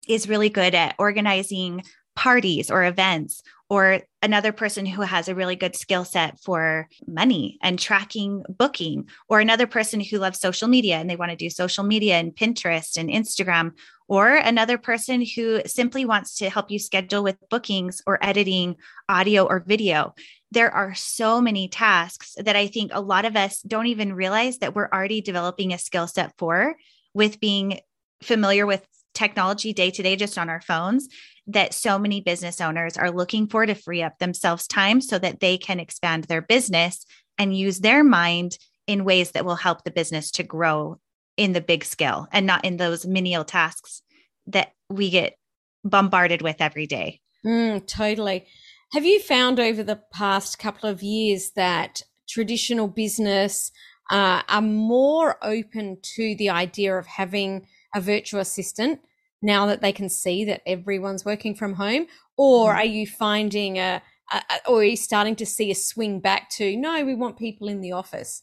is 0.09 0.29
really 0.29 0.49
good 0.49 0.75
at 0.75 0.95
organizing 0.99 1.83
parties 2.15 2.71
or 2.71 2.85
events 2.85 3.43
or 3.73 4.01
another 4.21 4.53
person 4.53 4.85
who 4.85 5.01
has 5.01 5.29
a 5.29 5.35
really 5.35 5.57
good 5.57 5.75
skill 5.75 6.05
set 6.05 6.39
for 6.41 6.89
money 7.07 7.59
and 7.63 7.79
tracking 7.79 8.45
booking 8.51 9.09
or 9.31 9.41
another 9.41 9.67
person 9.67 9.99
who 9.99 10.19
loves 10.19 10.39
social 10.39 10.69
media 10.69 10.97
and 10.97 11.09
they 11.09 11.17
want 11.17 11.31
to 11.31 11.37
do 11.37 11.49
social 11.49 11.83
media 11.83 12.17
and 12.17 12.37
Pinterest 12.37 12.99
and 12.99 13.09
Instagram 13.09 13.73
or 14.09 14.35
another 14.35 14.77
person 14.77 15.25
who 15.25 15.63
simply 15.65 16.05
wants 16.05 16.37
to 16.37 16.51
help 16.51 16.71
you 16.71 16.79
schedule 16.79 17.23
with 17.23 17.39
bookings 17.49 18.03
or 18.07 18.23
editing 18.23 18.77
audio 19.09 19.47
or 19.47 19.65
video. 19.67 20.15
There 20.51 20.71
are 20.71 20.95
so 20.95 21.41
many 21.41 21.69
tasks 21.69 22.35
that 22.37 22.57
I 22.57 22.67
think 22.67 22.91
a 22.93 23.01
lot 23.01 23.25
of 23.25 23.37
us 23.37 23.63
don't 23.63 23.87
even 23.87 24.13
realize 24.13 24.59
that 24.59 24.75
we're 24.75 24.91
already 24.93 25.23
developing 25.23 25.73
a 25.73 25.79
skill 25.79 26.07
set 26.07 26.35
for 26.37 26.77
with 27.15 27.41
being 27.41 27.81
familiar 28.23 28.67
with 28.67 28.87
technology 29.15 29.73
day 29.73 29.91
to 29.91 30.03
day 30.03 30.17
just 30.17 30.39
on 30.39 30.49
our 30.49 30.61
phones 30.61 31.09
that 31.47 31.75
so 31.75 31.99
many 31.99 32.21
business 32.21 32.61
owners 32.61 32.97
are 32.97 33.11
looking 33.11 33.49
for 33.49 33.67
to 33.67 33.75
free 33.75 34.03
up 34.03 34.19
themselves 34.19 34.67
time 34.67 35.01
so 35.01 35.19
that 35.19 35.41
they 35.41 35.59
can 35.59 35.81
expand 35.81 36.25
their 36.25 36.43
business 36.43 37.05
and 37.39 37.57
use 37.57 37.81
their 37.81 38.05
mind 38.05 38.59
in 38.87 39.05
ways 39.05 39.33
that 39.33 39.45
will 39.45 39.57
help 39.57 39.85
the 39.85 39.91
business 39.91 40.31
to 40.33 40.43
grow 40.43 40.99
in 41.37 41.53
the 41.53 41.61
big 41.61 41.85
scale 41.85 42.27
and 42.33 42.47
not 42.47 42.65
in 42.65 42.77
those 42.77 43.07
menial 43.07 43.45
tasks 43.45 44.03
that 44.47 44.73
we 44.91 45.11
get 45.11 45.37
bombarded 45.85 46.43
with 46.43 46.57
every 46.61 46.87
day. 46.87 47.21
Mm, 47.45 47.87
totally. 47.87 48.47
Have 48.93 49.05
you 49.05 49.21
found 49.21 49.59
over 49.59 49.83
the 49.83 50.01
past 50.13 50.59
couple 50.59 50.89
of 50.89 51.03
years 51.03 51.53
that 51.57 52.03
traditional 52.29 52.89
business 52.89 53.73
uh, 54.11 54.43
are 54.49 54.63
more 54.63 55.39
open 55.43 55.99
to 56.03 56.37
the 56.37 56.51
idea 56.51 56.97
of 56.97 57.07
having 57.07 57.67
a 57.95 58.01
virtual 58.01 58.41
assistant 58.41 59.01
now 59.43 59.67
that 59.67 59.83
they 59.83 59.93
can 59.93 60.09
see 60.09 60.45
that 60.47 60.63
everyone's 60.67 61.25
working 61.25 61.55
from 61.55 61.75
home? 61.75 62.07
Or 62.37 62.71
mm-hmm. 62.71 62.79
are 62.79 62.85
you 62.85 63.07
finding 63.07 63.79
a, 63.79 64.03
a, 64.33 64.43
or 64.67 64.81
are 64.81 64.85
you 64.85 64.97
starting 64.97 65.37
to 65.37 65.47
see 65.47 65.71
a 65.71 65.75
swing 65.75 66.21
back 66.21 66.49
to, 66.51 66.77
no, 66.77 67.05
we 67.05 67.15
want 67.15 67.39
people 67.39 67.69
in 67.69 67.81
the 67.81 67.93
office? 67.93 68.43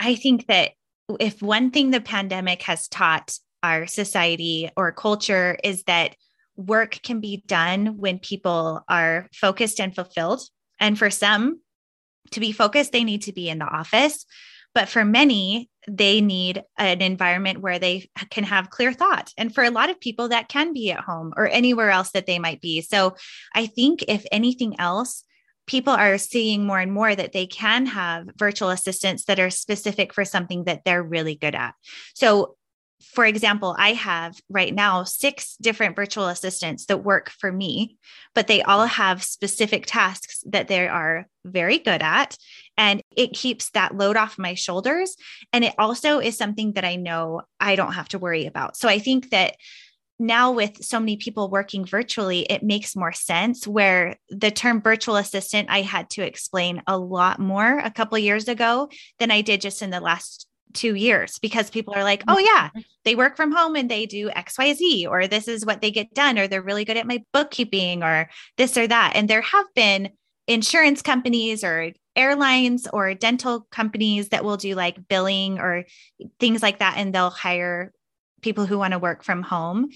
I 0.00 0.14
think 0.14 0.46
that 0.46 0.72
if 1.18 1.42
one 1.42 1.70
thing 1.70 1.90
the 1.90 2.00
pandemic 2.00 2.62
has 2.62 2.88
taught 2.88 3.38
our 3.62 3.86
society 3.86 4.70
or 4.76 4.92
culture 4.92 5.58
is 5.64 5.82
that 5.84 6.14
work 6.56 7.00
can 7.02 7.20
be 7.20 7.42
done 7.46 7.98
when 7.98 8.18
people 8.18 8.84
are 8.88 9.28
focused 9.32 9.80
and 9.80 9.94
fulfilled. 9.94 10.42
And 10.80 10.98
for 10.98 11.10
some 11.10 11.60
to 12.32 12.40
be 12.40 12.52
focused, 12.52 12.92
they 12.92 13.04
need 13.04 13.22
to 13.22 13.32
be 13.32 13.48
in 13.48 13.58
the 13.58 13.64
office. 13.64 14.26
But 14.78 14.88
for 14.88 15.04
many, 15.04 15.68
they 15.88 16.20
need 16.20 16.62
an 16.76 17.02
environment 17.02 17.62
where 17.62 17.80
they 17.80 18.08
can 18.30 18.44
have 18.44 18.70
clear 18.70 18.92
thought. 18.92 19.32
And 19.36 19.52
for 19.52 19.64
a 19.64 19.72
lot 19.72 19.90
of 19.90 19.98
people, 19.98 20.28
that 20.28 20.48
can 20.48 20.72
be 20.72 20.92
at 20.92 21.00
home 21.00 21.34
or 21.36 21.48
anywhere 21.48 21.90
else 21.90 22.12
that 22.12 22.26
they 22.26 22.38
might 22.38 22.60
be. 22.60 22.80
So 22.82 23.16
I 23.52 23.66
think, 23.66 24.04
if 24.06 24.24
anything 24.30 24.78
else, 24.78 25.24
people 25.66 25.92
are 25.92 26.16
seeing 26.16 26.64
more 26.64 26.78
and 26.78 26.92
more 26.92 27.12
that 27.12 27.32
they 27.32 27.44
can 27.44 27.86
have 27.86 28.28
virtual 28.36 28.70
assistants 28.70 29.24
that 29.24 29.40
are 29.40 29.50
specific 29.50 30.14
for 30.14 30.24
something 30.24 30.62
that 30.66 30.82
they're 30.84 31.02
really 31.02 31.34
good 31.34 31.56
at. 31.56 31.74
So 32.14 32.54
for 33.00 33.24
example, 33.24 33.76
I 33.78 33.92
have 33.92 34.36
right 34.48 34.74
now 34.74 35.04
six 35.04 35.56
different 35.56 35.94
virtual 35.94 36.26
assistants 36.26 36.86
that 36.86 37.04
work 37.04 37.30
for 37.30 37.52
me, 37.52 37.96
but 38.34 38.48
they 38.48 38.62
all 38.62 38.86
have 38.86 39.22
specific 39.22 39.86
tasks 39.86 40.42
that 40.46 40.68
they 40.68 40.88
are 40.88 41.26
very 41.44 41.78
good 41.78 42.02
at. 42.02 42.36
And 42.76 43.00
it 43.16 43.32
keeps 43.32 43.70
that 43.70 43.96
load 43.96 44.16
off 44.16 44.38
my 44.38 44.54
shoulders. 44.54 45.16
And 45.52 45.64
it 45.64 45.74
also 45.78 46.18
is 46.18 46.36
something 46.36 46.72
that 46.72 46.84
I 46.84 46.96
know 46.96 47.42
I 47.60 47.76
don't 47.76 47.92
have 47.92 48.08
to 48.10 48.18
worry 48.18 48.46
about. 48.46 48.76
So 48.76 48.88
I 48.88 48.98
think 48.98 49.30
that 49.30 49.56
now 50.18 50.50
with 50.50 50.82
so 50.84 50.98
many 50.98 51.16
people 51.16 51.48
working 51.48 51.84
virtually 51.84 52.40
it 52.40 52.64
makes 52.64 52.96
more 52.96 53.12
sense 53.12 53.68
where 53.68 54.16
the 54.30 54.50
term 54.50 54.82
virtual 54.82 55.14
assistant 55.14 55.68
i 55.70 55.80
had 55.80 56.10
to 56.10 56.22
explain 56.22 56.82
a 56.88 56.98
lot 56.98 57.38
more 57.38 57.78
a 57.78 57.90
couple 57.90 58.18
years 58.18 58.48
ago 58.48 58.88
than 59.20 59.30
i 59.30 59.40
did 59.40 59.60
just 59.60 59.80
in 59.80 59.90
the 59.90 60.00
last 60.00 60.47
two 60.72 60.94
years 60.94 61.38
because 61.38 61.70
people 61.70 61.94
are 61.94 62.04
like, 62.04 62.22
oh, 62.28 62.38
yeah, 62.38 62.68
mm-hmm. 62.68 62.80
they 63.04 63.14
work 63.14 63.36
from 63.36 63.52
home 63.52 63.76
and 63.76 63.90
they 63.90 64.06
do 64.06 64.30
XYZ, 64.30 65.08
or 65.08 65.26
this 65.26 65.48
is 65.48 65.66
what 65.66 65.80
they 65.80 65.90
get 65.90 66.14
done, 66.14 66.38
or 66.38 66.46
they're 66.46 66.62
really 66.62 66.84
good 66.84 66.96
at 66.96 67.06
my 67.06 67.22
bookkeeping, 67.32 68.02
or 68.02 68.28
this 68.56 68.76
or 68.76 68.86
that. 68.86 69.12
And 69.14 69.28
there 69.28 69.42
have 69.42 69.66
been 69.74 70.10
insurance 70.46 71.02
companies 71.02 71.62
or 71.62 71.92
airlines 72.16 72.88
or 72.92 73.14
dental 73.14 73.66
companies 73.70 74.30
that 74.30 74.44
will 74.44 74.56
do 74.56 74.74
like 74.74 75.08
billing 75.08 75.58
or 75.58 75.84
things 76.40 76.62
like 76.62 76.78
that. 76.78 76.96
And 76.96 77.14
they'll 77.14 77.30
hire 77.30 77.92
people 78.42 78.66
who 78.66 78.78
want 78.78 78.92
to 78.92 78.98
work 78.98 79.22
from 79.22 79.42
home. 79.42 79.88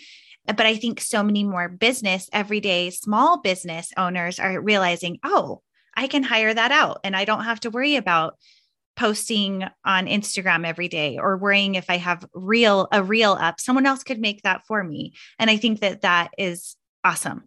But 0.46 0.61
I 0.66 0.76
think 0.76 1.00
so 1.00 1.22
many 1.22 1.44
more 1.44 1.68
business, 1.68 2.28
everyday 2.32 2.90
small 2.90 3.40
business 3.40 3.92
owners 3.96 4.38
are 4.40 4.61
realizing, 4.61 5.18
oh, 5.24 5.62
I 5.96 6.06
can 6.06 6.22
hire 6.22 6.52
that 6.52 6.72
out 6.72 7.00
and 7.04 7.14
I 7.14 7.24
don't 7.24 7.44
have 7.44 7.61
to 7.61 7.70
worry 7.70 7.96
about 7.96 8.35
posting 8.96 9.64
on 9.85 10.07
Instagram 10.07 10.66
every 10.66 10.88
day 10.88 11.18
or 11.18 11.37
worrying 11.37 11.74
if 11.74 11.88
I 11.88 11.96
have 11.96 12.26
real 12.35 12.88
a 12.92 13.02
reel 13.02 13.33
up. 13.33 13.61
Someone 13.61 13.87
else 13.87 14.02
could 14.02 14.20
make 14.20 14.42
that 14.42 14.66
for 14.66 14.85
me. 14.85 15.14
And 15.38 15.50
I 15.50 15.57
think 15.57 15.81
that 15.81 16.02
that 16.02 16.33
is 16.38 16.76
awesome. 17.05 17.44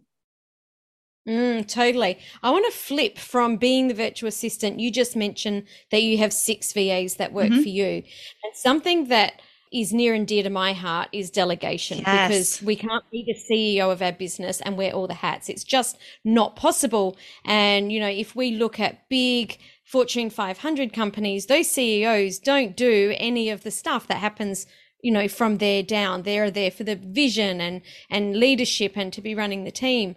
Mm, 1.28 1.66
totally. 1.66 2.18
I 2.42 2.50
want 2.50 2.66
to 2.66 2.78
flip 2.78 3.18
from 3.18 3.56
being 3.56 3.88
the 3.88 3.94
virtual 3.94 4.28
assistant. 4.28 4.78
You 4.78 4.92
just 4.92 5.16
mentioned 5.16 5.64
that 5.90 6.02
you 6.02 6.18
have 6.18 6.32
six 6.32 6.72
VAs 6.72 7.16
that 7.16 7.32
work 7.32 7.48
mm-hmm. 7.50 7.62
for 7.62 7.68
you. 7.68 7.84
And 7.84 8.54
something 8.54 9.08
that 9.08 9.42
is 9.72 9.92
near 9.92 10.14
and 10.14 10.28
dear 10.28 10.44
to 10.44 10.50
my 10.50 10.72
heart 10.72 11.08
is 11.12 11.30
delegation 11.30 11.98
yes. 11.98 12.28
because 12.28 12.62
we 12.62 12.76
can't 12.76 13.04
be 13.10 13.24
the 13.26 13.34
CEO 13.34 13.90
of 13.90 14.00
our 14.00 14.12
business 14.12 14.60
and 14.60 14.76
wear 14.76 14.92
all 14.92 15.08
the 15.08 15.14
hats. 15.14 15.48
It's 15.48 15.64
just 15.64 15.98
not 16.24 16.54
possible. 16.54 17.16
And, 17.44 17.90
you 17.90 17.98
know, 17.98 18.08
if 18.08 18.36
we 18.36 18.52
look 18.52 18.78
at 18.78 19.08
big 19.08 19.58
Fortune 19.86 20.30
500 20.30 20.92
companies, 20.92 21.46
those 21.46 21.70
CEOs 21.70 22.38
don't 22.40 22.76
do 22.76 23.14
any 23.18 23.48
of 23.48 23.62
the 23.62 23.70
stuff 23.70 24.06
that 24.08 24.18
happens 24.18 24.66
you 25.02 25.12
know 25.12 25.28
from 25.28 25.58
there 25.58 25.82
down. 25.82 26.22
They're 26.22 26.50
there 26.50 26.70
for 26.70 26.82
the 26.84 26.96
vision 26.96 27.60
and 27.60 27.82
and 28.10 28.36
leadership 28.36 28.92
and 28.96 29.12
to 29.12 29.20
be 29.20 29.34
running 29.34 29.62
the 29.62 29.70
team. 29.70 30.16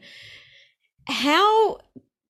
How 1.08 1.80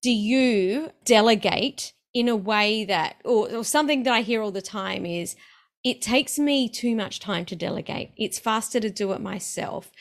do 0.02 0.12
you 0.12 0.91
delegate 1.06 1.93
in 2.13 2.28
a 2.28 2.36
way 2.36 2.84
that 2.86 3.15
or, 3.23 3.49
or 3.49 3.63
something 3.63 4.04
that 4.04 4.13
i 4.13 4.21
hear 4.21 4.41
all 4.41 4.52
the 4.52 4.62
time 4.62 5.06
is 5.06 5.36
it 5.84 6.02
takes 6.02 6.38
me 6.38 6.67
too 6.67 6.95
much 6.95 7.19
time 7.19 7.45
to 7.45 7.56
delegate. 7.56 8.12
It's 8.17 8.39
faster 8.39 8.82
to 8.82 8.89
do 8.89 9.13
it 9.13 9.21
myself. 9.21 9.91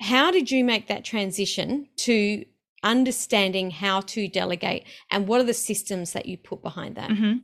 How 0.00 0.32
did 0.32 0.50
you 0.50 0.64
make 0.64 0.88
that 0.88 1.04
transition 1.04 1.86
to 1.98 2.44
understanding 2.82 3.70
how 3.70 4.00
to 4.00 4.26
delegate 4.28 4.84
and 5.10 5.26
what 5.26 5.40
are 5.40 5.44
the 5.44 5.54
systems 5.54 6.12
that 6.12 6.26
you 6.26 6.36
put 6.38 6.62
behind 6.62 6.96
that 6.96 7.10
mm-hmm. 7.10 7.38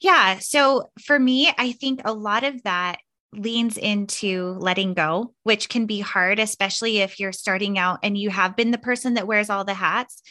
yeah 0.00 0.38
so 0.38 0.90
for 1.04 1.18
me 1.18 1.52
i 1.58 1.72
think 1.72 2.00
a 2.04 2.12
lot 2.12 2.44
of 2.44 2.62
that 2.62 2.98
leans 3.32 3.76
into 3.76 4.56
letting 4.58 4.94
go, 4.94 5.32
which 5.44 5.68
can 5.68 5.86
be 5.86 6.00
hard, 6.00 6.38
especially 6.38 6.98
if 6.98 7.20
you're 7.20 7.32
starting 7.32 7.78
out 7.78 8.00
and 8.02 8.18
you 8.18 8.30
have 8.30 8.56
been 8.56 8.70
the 8.70 8.78
person 8.78 9.14
that 9.14 9.26
wears 9.26 9.50
all 9.50 9.64
the 9.64 9.74
hats. 9.74 10.22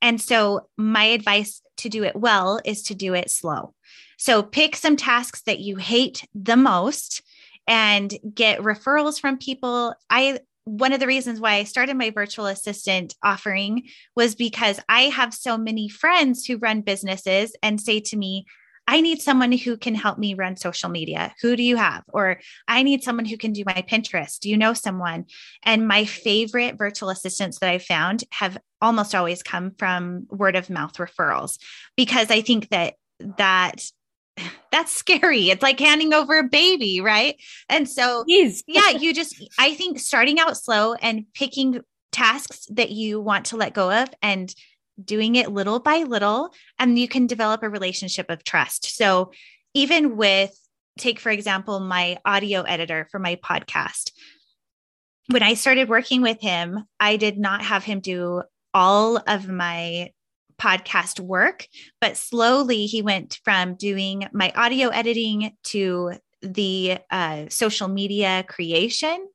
And 0.00 0.20
so, 0.20 0.68
my 0.76 1.04
advice 1.04 1.62
to 1.78 1.88
do 1.88 2.04
it 2.04 2.16
well 2.16 2.60
is 2.64 2.82
to 2.84 2.94
do 2.94 3.14
it 3.14 3.30
slow. 3.30 3.74
So, 4.18 4.42
pick 4.42 4.76
some 4.76 4.96
tasks 4.96 5.42
that 5.42 5.60
you 5.60 5.76
hate 5.76 6.26
the 6.34 6.56
most 6.56 7.22
and 7.66 8.12
get 8.34 8.60
referrals 8.60 9.20
from 9.20 9.38
people. 9.38 9.94
I 10.10 10.40
one 10.64 10.92
of 10.92 11.00
the 11.00 11.06
reasons 11.06 11.40
why 11.40 11.54
I 11.54 11.64
started 11.64 11.96
my 11.96 12.10
virtual 12.10 12.46
assistant 12.46 13.14
offering 13.22 13.88
was 14.14 14.34
because 14.34 14.80
I 14.88 15.02
have 15.02 15.34
so 15.34 15.58
many 15.58 15.88
friends 15.88 16.46
who 16.46 16.58
run 16.58 16.82
businesses 16.82 17.54
and 17.62 17.80
say 17.80 18.00
to 18.00 18.16
me, 18.16 18.46
I 18.88 19.00
need 19.00 19.22
someone 19.22 19.52
who 19.52 19.76
can 19.76 19.94
help 19.94 20.18
me 20.18 20.34
run 20.34 20.56
social 20.56 20.90
media. 20.90 21.34
Who 21.40 21.54
do 21.56 21.62
you 21.62 21.76
have? 21.76 22.02
Or 22.08 22.40
I 22.66 22.82
need 22.82 23.04
someone 23.04 23.26
who 23.26 23.36
can 23.36 23.52
do 23.52 23.62
my 23.64 23.84
Pinterest. 23.88 24.40
Do 24.40 24.50
you 24.50 24.56
know 24.56 24.74
someone? 24.74 25.26
And 25.62 25.86
my 25.86 26.04
favorite 26.04 26.78
virtual 26.78 27.10
assistants 27.10 27.58
that 27.60 27.70
I 27.70 27.78
found 27.78 28.24
have 28.32 28.58
almost 28.80 29.14
always 29.14 29.42
come 29.42 29.72
from 29.78 30.26
word 30.30 30.56
of 30.56 30.68
mouth 30.68 30.94
referrals 30.94 31.58
because 31.96 32.30
I 32.30 32.40
think 32.40 32.70
that 32.70 32.94
that 33.38 33.84
that's 34.72 34.94
scary. 34.94 35.50
It's 35.50 35.62
like 35.62 35.78
handing 35.78 36.12
over 36.12 36.38
a 36.38 36.48
baby, 36.48 37.00
right? 37.00 37.36
And 37.68 37.88
so, 37.88 38.24
yeah, 38.66 38.90
you 38.90 39.14
just, 39.14 39.42
I 39.58 39.74
think 39.74 39.98
starting 39.98 40.38
out 40.38 40.56
slow 40.56 40.94
and 40.94 41.26
picking 41.34 41.80
tasks 42.10 42.66
that 42.70 42.90
you 42.90 43.20
want 43.20 43.46
to 43.46 43.56
let 43.56 43.74
go 43.74 43.90
of 43.90 44.08
and 44.22 44.54
doing 45.02 45.36
it 45.36 45.50
little 45.50 45.80
by 45.80 45.98
little, 46.02 46.52
and 46.78 46.98
you 46.98 47.08
can 47.08 47.26
develop 47.26 47.62
a 47.62 47.68
relationship 47.68 48.26
of 48.28 48.44
trust. 48.44 48.96
So, 48.96 49.32
even 49.74 50.16
with, 50.16 50.54
take 50.98 51.18
for 51.18 51.30
example, 51.30 51.80
my 51.80 52.18
audio 52.24 52.62
editor 52.62 53.08
for 53.10 53.18
my 53.18 53.36
podcast. 53.36 54.12
When 55.28 55.42
I 55.42 55.54
started 55.54 55.88
working 55.88 56.20
with 56.20 56.40
him, 56.40 56.84
I 57.00 57.16
did 57.16 57.38
not 57.38 57.62
have 57.62 57.84
him 57.84 58.00
do 58.00 58.42
all 58.74 59.16
of 59.26 59.48
my 59.48 60.10
podcast 60.62 61.18
work, 61.18 61.66
but 62.00 62.16
slowly 62.16 62.86
he 62.86 63.02
went 63.02 63.40
from 63.44 63.74
doing 63.74 64.28
my 64.32 64.52
audio 64.54 64.88
editing 64.88 65.56
to 65.64 66.12
the 66.40 66.98
uh, 67.10 67.46
social 67.48 67.88
media 67.88 68.44
creation 68.48 69.26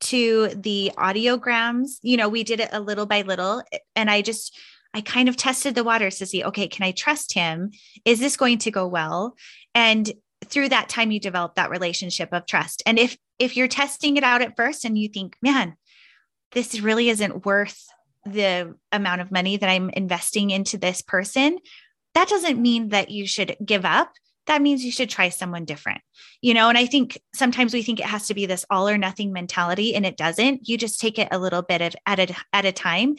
to 0.00 0.48
the 0.48 0.90
audiograms. 0.96 1.98
You 2.02 2.16
know, 2.16 2.28
we 2.28 2.42
did 2.42 2.58
it 2.58 2.70
a 2.72 2.80
little 2.80 3.06
by 3.06 3.22
little. 3.22 3.62
And 3.94 4.10
I 4.10 4.20
just, 4.22 4.58
I 4.92 5.00
kind 5.00 5.28
of 5.28 5.36
tested 5.36 5.74
the 5.74 5.84
waters 5.84 6.18
to 6.18 6.26
see, 6.26 6.42
okay, 6.44 6.66
can 6.66 6.84
I 6.84 6.90
trust 6.90 7.32
him? 7.32 7.70
Is 8.04 8.18
this 8.18 8.36
going 8.36 8.58
to 8.58 8.70
go 8.70 8.86
well? 8.86 9.36
And 9.74 10.10
through 10.44 10.70
that 10.70 10.88
time, 10.88 11.12
you 11.12 11.20
develop 11.20 11.54
that 11.54 11.70
relationship 11.70 12.30
of 12.32 12.46
trust. 12.46 12.82
And 12.84 12.98
if 12.98 13.16
if 13.38 13.56
you're 13.56 13.68
testing 13.68 14.16
it 14.16 14.24
out 14.24 14.42
at 14.42 14.56
first 14.56 14.84
and 14.84 14.98
you 14.98 15.08
think, 15.08 15.36
man, 15.40 15.76
this 16.52 16.80
really 16.80 17.08
isn't 17.08 17.46
worth 17.46 17.86
the 18.24 18.74
amount 18.90 19.20
of 19.20 19.32
money 19.32 19.56
that 19.56 19.68
I'm 19.68 19.90
investing 19.90 20.50
into 20.50 20.78
this 20.78 21.02
person, 21.02 21.58
that 22.14 22.28
doesn't 22.28 22.60
mean 22.60 22.90
that 22.90 23.10
you 23.10 23.26
should 23.26 23.56
give 23.64 23.84
up. 23.84 24.12
That 24.46 24.62
means 24.62 24.84
you 24.84 24.92
should 24.92 25.10
try 25.10 25.28
someone 25.28 25.64
different. 25.64 26.00
You 26.40 26.54
know, 26.54 26.68
and 26.68 26.76
I 26.76 26.86
think 26.86 27.20
sometimes 27.34 27.72
we 27.72 27.82
think 27.82 28.00
it 28.00 28.06
has 28.06 28.26
to 28.26 28.34
be 28.34 28.46
this 28.46 28.64
all 28.70 28.88
or 28.88 28.98
nothing 28.98 29.32
mentality 29.32 29.94
and 29.94 30.04
it 30.04 30.16
doesn't. 30.16 30.68
You 30.68 30.76
just 30.76 31.00
take 31.00 31.18
it 31.18 31.28
a 31.30 31.38
little 31.38 31.62
bit 31.62 31.80
of 31.80 31.94
at 32.06 32.18
a 32.18 32.34
at 32.52 32.64
a 32.64 32.72
time. 32.72 33.16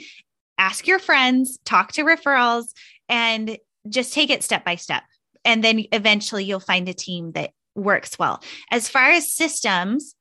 Ask 0.58 0.86
your 0.86 1.00
friends, 1.00 1.58
talk 1.66 1.94
to 1.94 2.04
referrals 2.04 2.66
and 3.10 3.58
just 3.90 4.14
take 4.14 4.30
it 4.30 4.44
step 4.44 4.64
by 4.64 4.76
step. 4.76 5.04
And 5.46 5.64
then 5.64 5.86
eventually 5.92 6.46
you'll 6.46 6.60
find 6.60 6.88
a 6.88 6.94
team 6.94 7.32
that 7.34 7.52
works 7.76 8.20
well. 8.20 8.42
As 8.72 8.88
far 8.88 9.10
as 9.10 9.34
systems, 9.34 10.16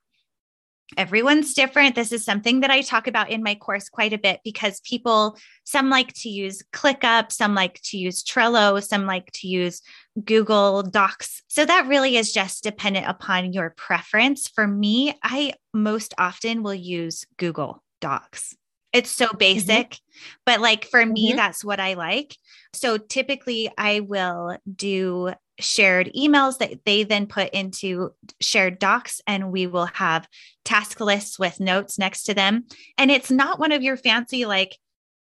everyone's 0.97 1.55
different. 1.55 1.95
This 1.95 2.13
is 2.13 2.25
something 2.25 2.61
that 2.61 2.71
I 2.71 2.83
talk 2.83 3.07
about 3.07 3.31
in 3.31 3.43
my 3.43 3.55
course 3.55 3.89
quite 3.89 4.13
a 4.13 4.19
bit 4.19 4.41
because 4.45 4.81
people, 4.81 5.37
some 5.65 5.91
like 5.91 6.13
to 6.15 6.29
use 6.29 6.63
ClickUp, 6.73 7.33
some 7.33 7.55
like 7.55 7.81
to 7.85 7.99
use 7.99 8.23
Trello, 8.23 8.83
some 8.83 9.07
like 9.07 9.31
to 9.33 9.49
use 9.49 9.83
Google 10.25 10.83
Docs. 10.83 11.43
So 11.49 11.65
that 11.65 11.89
really 11.89 12.17
is 12.17 12.33
just 12.33 12.63
dependent 12.63 13.07
upon 13.07 13.53
your 13.53 13.71
preference. 13.71 14.49
For 14.49 14.67
me, 14.67 15.19
I 15.23 15.55
most 15.73 16.15
often 16.19 16.63
will 16.63 16.75
use 16.75 17.25
Google 17.37 17.83
Docs. 18.01 18.57
It's 18.93 19.11
so 19.11 19.27
mm-hmm. 19.27 19.39
basic, 19.39 19.91
mm-hmm. 19.91 20.23
but 20.45 20.61
like 20.61 20.85
for 20.85 21.05
me, 21.05 21.29
mm-hmm. 21.29 21.37
that's 21.37 21.65
what 21.65 21.81
I 21.81 21.95
like. 21.95 22.37
So 22.75 22.99
typically, 22.99 23.71
I 23.77 24.01
will 24.01 24.59
do 24.75 25.33
shared 25.63 26.11
emails 26.17 26.59
that 26.59 26.85
they 26.85 27.05
then 27.05 27.27
put 27.27 27.51
into 27.51 28.13
shared 28.41 28.79
docs 28.79 29.21
and 29.27 29.53
we 29.53 29.67
will 29.67 29.87
have 29.87 30.29
task 30.65 31.01
lists 31.01 31.39
with 31.39 31.61
notes 31.61 31.99
next 31.99 32.25
to 32.25 32.35
them 32.35 32.65
and 32.99 33.11
it's 33.11 33.31
not 33.31 33.59
one 33.59 33.73
of 33.73 33.83
your 33.83 33.97
fancy 33.97 34.45
like 34.45 34.77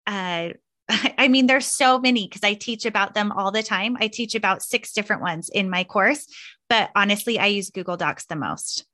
uh 0.06 0.50
I 1.18 1.28
mean, 1.28 1.46
there's 1.46 1.66
so 1.66 1.98
many 1.98 2.26
because 2.26 2.42
I 2.42 2.54
teach 2.54 2.84
about 2.84 3.14
them 3.14 3.32
all 3.32 3.50
the 3.50 3.62
time. 3.62 3.96
I 4.00 4.08
teach 4.08 4.34
about 4.34 4.62
six 4.62 4.92
different 4.92 5.22
ones 5.22 5.48
in 5.48 5.70
my 5.70 5.84
course, 5.84 6.26
but 6.68 6.90
honestly, 6.96 7.38
I 7.38 7.46
use 7.46 7.70
Google 7.70 7.96
Docs 7.96 8.26
the 8.26 8.36
most. 8.36 8.86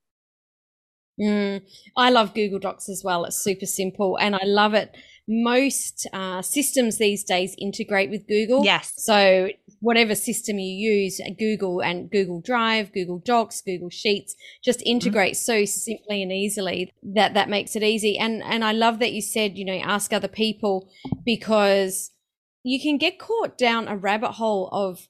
Mm, 1.20 1.62
I 1.96 2.10
love 2.10 2.34
Google 2.34 2.58
Docs 2.58 2.88
as 2.90 3.02
well. 3.02 3.24
It's 3.24 3.42
super 3.42 3.66
simple 3.66 4.18
and 4.18 4.34
I 4.34 4.44
love 4.44 4.74
it. 4.74 4.94
Most 5.28 6.06
uh, 6.12 6.40
systems 6.42 6.98
these 6.98 7.24
days 7.24 7.54
integrate 7.58 8.10
with 8.10 8.28
Google. 8.28 8.64
Yes. 8.64 8.92
So 8.96 9.48
whatever 9.80 10.14
system 10.14 10.58
you 10.58 10.72
use, 10.72 11.20
Google 11.38 11.82
and 11.82 12.10
Google 12.10 12.40
Drive, 12.40 12.92
Google 12.92 13.18
Docs, 13.18 13.62
Google 13.62 13.90
Sheets, 13.90 14.36
just 14.64 14.80
mm-hmm. 14.80 14.90
integrate 14.90 15.32
mm-hmm. 15.32 15.52
so 15.52 15.64
simply 15.64 16.22
and 16.22 16.32
easily 16.32 16.92
that 17.02 17.34
that 17.34 17.48
makes 17.48 17.74
it 17.74 17.82
easy. 17.82 18.16
And 18.18 18.42
and 18.44 18.64
I 18.64 18.72
love 18.72 19.00
that 19.00 19.12
you 19.12 19.20
said, 19.20 19.58
you 19.58 19.64
know, 19.64 19.80
ask 19.82 20.12
other 20.12 20.28
people 20.28 20.88
because 21.24 22.12
you 22.62 22.80
can 22.80 22.98
get 22.98 23.18
caught 23.18 23.56
down 23.56 23.88
a 23.88 23.96
rabbit 23.96 24.32
hole 24.32 24.68
of 24.72 25.08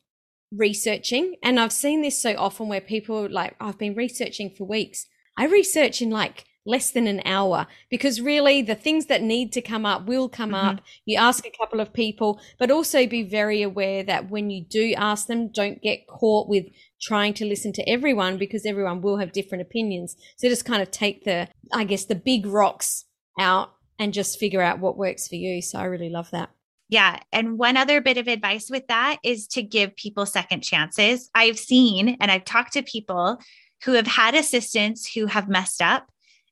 researching. 0.52 1.36
And 1.42 1.58
I've 1.58 1.72
seen 1.72 2.02
this 2.02 2.20
so 2.20 2.34
often 2.36 2.68
where 2.68 2.80
people 2.80 3.30
like, 3.30 3.56
I've 3.60 3.78
been 3.78 3.94
researching 3.94 4.50
for 4.50 4.64
weeks. 4.64 5.06
I 5.36 5.46
research 5.46 6.00
in 6.00 6.10
like 6.10 6.44
less 6.66 6.90
than 6.90 7.06
an 7.06 7.22
hour 7.24 7.66
because 7.90 8.20
really 8.20 8.60
the 8.62 8.74
things 8.74 9.06
that 9.06 9.22
need 9.22 9.52
to 9.52 9.62
come 9.62 9.86
up 9.86 10.06
will 10.06 10.28
come 10.28 10.50
mm-hmm. 10.50 10.68
up. 10.68 10.80
You 11.04 11.18
ask 11.18 11.46
a 11.46 11.56
couple 11.58 11.80
of 11.80 11.92
people, 11.92 12.40
but 12.58 12.70
also 12.70 13.06
be 13.06 13.22
very 13.22 13.62
aware 13.62 14.02
that 14.02 14.30
when 14.30 14.50
you 14.50 14.64
do 14.64 14.94
ask 14.96 15.26
them, 15.26 15.48
don't 15.48 15.80
get 15.80 16.06
caught 16.06 16.48
with 16.48 16.66
trying 17.00 17.34
to 17.34 17.46
listen 17.46 17.72
to 17.74 17.88
everyone 17.88 18.38
because 18.38 18.66
everyone 18.66 19.00
will 19.00 19.18
have 19.18 19.32
different 19.32 19.62
opinions. 19.62 20.16
So 20.36 20.48
just 20.48 20.64
kind 20.64 20.82
of 20.82 20.90
take 20.90 21.24
the, 21.24 21.48
I 21.72 21.84
guess, 21.84 22.06
the 22.06 22.14
big 22.14 22.46
rocks 22.46 23.04
out 23.38 23.72
and 23.98 24.12
just 24.12 24.38
figure 24.38 24.62
out 24.62 24.80
what 24.80 24.98
works 24.98 25.28
for 25.28 25.36
you. 25.36 25.62
So 25.62 25.78
I 25.78 25.84
really 25.84 26.10
love 26.10 26.30
that. 26.32 26.50
Yeah. 26.88 27.18
And 27.32 27.58
one 27.58 27.76
other 27.76 28.00
bit 28.00 28.16
of 28.16 28.28
advice 28.28 28.70
with 28.70 28.86
that 28.88 29.18
is 29.24 29.46
to 29.48 29.62
give 29.62 29.96
people 29.96 30.24
second 30.24 30.60
chances. 30.60 31.30
I've 31.34 31.58
seen 31.58 32.16
and 32.20 32.30
I've 32.30 32.44
talked 32.44 32.74
to 32.74 32.82
people 32.82 33.38
who 33.84 33.92
have 33.92 34.06
had 34.06 34.34
assistants 34.34 35.12
who 35.12 35.26
have 35.26 35.48
messed 35.48 35.82
up 35.82 36.08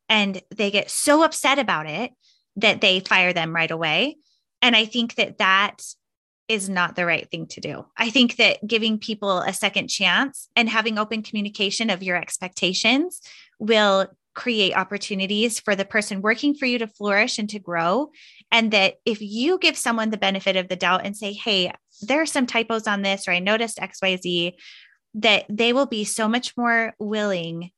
and 0.08 0.40
they 0.54 0.70
get 0.70 0.90
so 0.90 1.22
upset 1.22 1.58
about 1.58 1.86
it 1.86 2.12
that 2.56 2.80
they 2.80 3.00
fire 3.00 3.32
them 3.32 3.54
right 3.54 3.70
away. 3.70 4.16
And 4.62 4.76
I 4.76 4.84
think 4.84 5.16
that 5.16 5.38
that 5.38 5.82
is 6.48 6.68
not 6.68 6.94
the 6.94 7.06
right 7.06 7.30
thing 7.30 7.46
to 7.46 7.60
do. 7.60 7.86
I 7.96 8.10
think 8.10 8.36
that 8.36 8.66
giving 8.66 8.98
people 8.98 9.38
a 9.38 9.52
second 9.52 9.88
chance 9.88 10.48
and 10.54 10.68
having 10.68 10.98
open 10.98 11.22
communication 11.22 11.90
of 11.90 12.02
your 12.02 12.16
expectations 12.16 13.20
will 13.58 14.08
create 14.34 14.76
opportunities 14.76 15.60
for 15.60 15.74
the 15.74 15.84
person 15.84 16.20
working 16.20 16.54
for 16.54 16.66
you 16.66 16.78
to 16.78 16.86
flourish 16.86 17.38
and 17.38 17.48
to 17.48 17.58
grow. 17.58 18.10
And 18.50 18.72
that 18.72 18.96
if 19.04 19.22
you 19.22 19.58
give 19.58 19.76
someone 19.76 20.10
the 20.10 20.16
benefit 20.16 20.56
of 20.56 20.68
the 20.68 20.76
doubt 20.76 21.02
and 21.04 21.16
say, 21.16 21.32
hey, 21.32 21.72
there 22.02 22.20
are 22.20 22.26
some 22.26 22.46
typos 22.46 22.86
on 22.86 23.02
this, 23.02 23.26
or 23.26 23.30
I 23.30 23.38
noticed 23.38 23.78
XYZ, 23.78 24.54
that 25.14 25.44
they 25.48 25.72
will 25.72 25.86
be 25.86 26.04
so 26.04 26.28
much 26.28 26.56
more 26.56 26.94
willing 26.98 27.70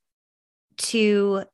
to 0.79 1.45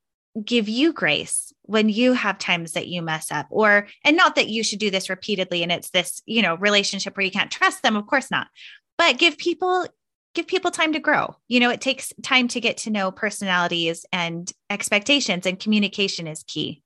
give 0.45 0.69
you 0.69 0.93
grace 0.93 1.53
when 1.63 1.89
you 1.89 2.15
have 2.15 2.39
times 2.39 2.73
that 2.73 2.89
you 2.89 3.03
mess 3.03 3.31
up 3.31 3.47
or 3.51 3.87
and 4.05 4.17
not 4.17 4.35
that 4.35 4.49
you 4.49 4.65
should 4.65 4.79
do 4.79 4.91
this 4.91 5.11
repeatedly 5.11 5.63
and 5.63 5.71
it's 5.71 5.91
this 5.91 6.23
you 6.25 6.41
know 6.41 6.55
relationship 6.57 7.17
where 7.17 7.25
you 7.25 7.31
can't 7.31 7.51
trust 7.51 7.83
them 7.83 7.97
of 7.97 8.07
course 8.07 8.31
not 8.31 8.49
but 8.97 9.19
give 9.19 9.37
people 9.37 9.87
give 10.35 10.47
people 10.47 10.71
time 10.71 10.93
to 10.93 11.01
grow. 11.01 11.37
You 11.49 11.61
know 11.61 11.71
it 11.71 11.81
takes 11.81 12.13
time 12.23 12.49
to 12.49 12.61
get 12.61 12.79
to 12.79 12.91
know 12.91 13.11
personalities 13.11 14.07
and 14.13 14.51
expectations 14.71 15.47
and 15.47 15.59
communication 15.59 16.27
is 16.27 16.45
key. 16.45 16.83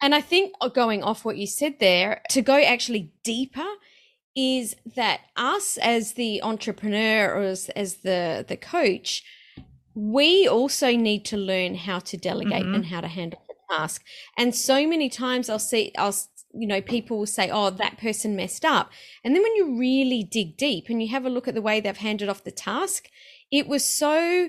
And 0.00 0.14
i 0.14 0.20
think 0.20 0.54
uh, 0.60 0.68
going 0.68 1.02
off 1.02 1.24
what 1.24 1.36
you 1.36 1.46
said 1.46 1.78
there 1.80 2.20
to 2.30 2.42
go 2.42 2.60
actually 2.60 3.12
deeper 3.22 3.66
is 4.36 4.74
that 4.96 5.20
us 5.36 5.78
as 5.78 6.14
the 6.14 6.42
entrepreneur 6.42 7.32
or 7.32 7.42
as, 7.42 7.68
as 7.70 7.96
the 7.98 8.44
the 8.46 8.56
coach 8.56 9.22
we 9.94 10.48
also 10.48 10.96
need 10.96 11.24
to 11.26 11.36
learn 11.36 11.74
how 11.74 12.00
to 12.00 12.16
delegate 12.16 12.64
mm-hmm. 12.64 12.74
and 12.74 12.86
how 12.86 13.00
to 13.00 13.08
handle 13.08 13.40
the 13.48 13.54
task. 13.70 14.02
And 14.36 14.54
so 14.54 14.86
many 14.86 15.08
times 15.08 15.48
I'll 15.48 15.58
see, 15.58 15.92
I'll, 15.96 16.14
you 16.52 16.66
know, 16.66 16.80
people 16.80 17.18
will 17.18 17.26
say, 17.26 17.50
oh, 17.50 17.70
that 17.70 17.98
person 17.98 18.34
messed 18.34 18.64
up. 18.64 18.90
And 19.22 19.34
then 19.34 19.42
when 19.42 19.54
you 19.54 19.78
really 19.78 20.24
dig 20.24 20.56
deep 20.56 20.88
and 20.88 21.00
you 21.00 21.08
have 21.08 21.24
a 21.24 21.30
look 21.30 21.46
at 21.46 21.54
the 21.54 21.62
way 21.62 21.80
they've 21.80 21.96
handed 21.96 22.28
off 22.28 22.44
the 22.44 22.50
task, 22.50 23.08
it 23.50 23.68
was 23.68 23.84
so 23.84 24.48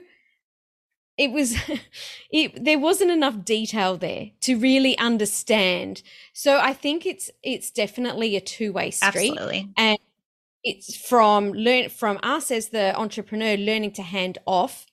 it 1.17 1.31
was 1.31 1.55
it, 2.31 2.63
there 2.63 2.79
wasn't 2.79 3.12
enough 3.12 3.45
detail 3.45 3.97
there 3.97 4.31
to 4.41 4.58
really 4.58 4.97
understand 4.97 6.01
so 6.34 6.60
i 6.60 6.73
think 6.73 7.05
it's 7.05 7.31
it's 7.41 7.71
definitely 7.71 8.36
a 8.36 8.41
two-way 8.41 8.91
street 8.91 9.31
Absolutely. 9.31 9.69
and 9.77 9.97
it's 10.63 10.95
from 10.97 11.53
learn 11.53 11.89
from 11.89 12.19
us 12.21 12.51
as 12.51 12.69
the 12.69 12.97
entrepreneur 12.99 13.55
learning 13.55 13.91
to 13.91 14.01
hand 14.01 14.38
off 14.45 14.86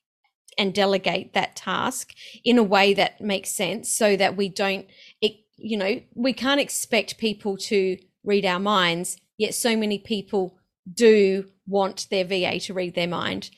and 0.59 0.75
delegate 0.75 1.33
that 1.35 1.57
task 1.57 2.13
in 2.45 2.59
a 2.59 2.63
way 2.63 2.95
that 2.95 3.21
makes 3.21 3.51
sense 3.51 3.93
so 3.93 4.17
that 4.17 4.37
we 4.37 4.49
don't 4.49 4.87
it, 5.21 5.33
you 5.57 5.77
know 5.77 6.01
we 6.15 6.33
can't 6.33 6.61
expect 6.61 7.19
people 7.19 7.57
to 7.57 7.97
read 8.25 8.45
our 8.45 8.61
minds 8.61 9.17
yet 9.39 9.55
so 9.55 9.77
many 9.77 9.99
people 9.99 10.57
do 10.93 11.45
want 11.67 12.07
their 12.11 12.25
va 12.25 12.59
to 12.59 12.75
read 12.75 12.95
their 12.95 13.09
mind 13.09 13.51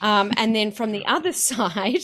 um, 0.00 0.32
and 0.36 0.54
then 0.54 0.70
from 0.70 0.92
the 0.92 1.04
other 1.06 1.32
side, 1.50 2.02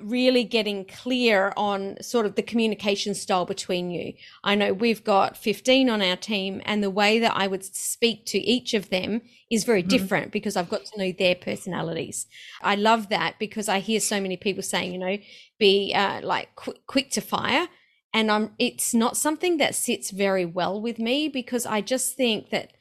really 0.00 0.44
getting 0.44 0.84
clear 0.84 1.52
on 1.56 1.96
sort 2.00 2.26
of 2.26 2.36
the 2.36 2.42
communication 2.42 3.14
style 3.14 3.44
between 3.44 3.90
you. 3.90 4.12
I 4.44 4.54
know 4.54 4.72
we've 4.72 5.02
got 5.02 5.36
15 5.36 5.90
on 5.90 6.02
our 6.02 6.16
team, 6.16 6.62
and 6.64 6.82
the 6.82 6.90
way 6.90 7.18
that 7.18 7.34
I 7.34 7.46
would 7.46 7.64
speak 7.64 8.26
to 8.26 8.38
each 8.38 8.74
of 8.74 8.90
them 8.90 9.22
is 9.50 9.64
very 9.64 9.82
mm-hmm. 9.82 9.88
different 9.88 10.32
because 10.32 10.56
I've 10.56 10.70
got 10.70 10.84
to 10.86 10.98
know 10.98 11.12
their 11.12 11.34
personalities. 11.34 12.26
I 12.62 12.76
love 12.76 13.08
that 13.08 13.38
because 13.38 13.68
I 13.68 13.80
hear 13.80 14.00
so 14.00 14.20
many 14.20 14.36
people 14.36 14.62
saying, 14.62 14.92
you 14.92 14.98
know, 14.98 15.18
be 15.58 15.92
uh, 15.94 16.20
like 16.22 16.54
qu- 16.56 16.74
quick 16.86 17.10
to 17.12 17.20
fire. 17.20 17.68
And 18.12 18.30
I'm, 18.30 18.50
it's 18.58 18.92
not 18.92 19.16
something 19.16 19.58
that 19.58 19.74
sits 19.74 20.10
very 20.10 20.44
well 20.44 20.80
with 20.80 20.98
me 20.98 21.28
because 21.28 21.64
I 21.64 21.80
just 21.80 22.16
think 22.16 22.50
that 22.50 22.72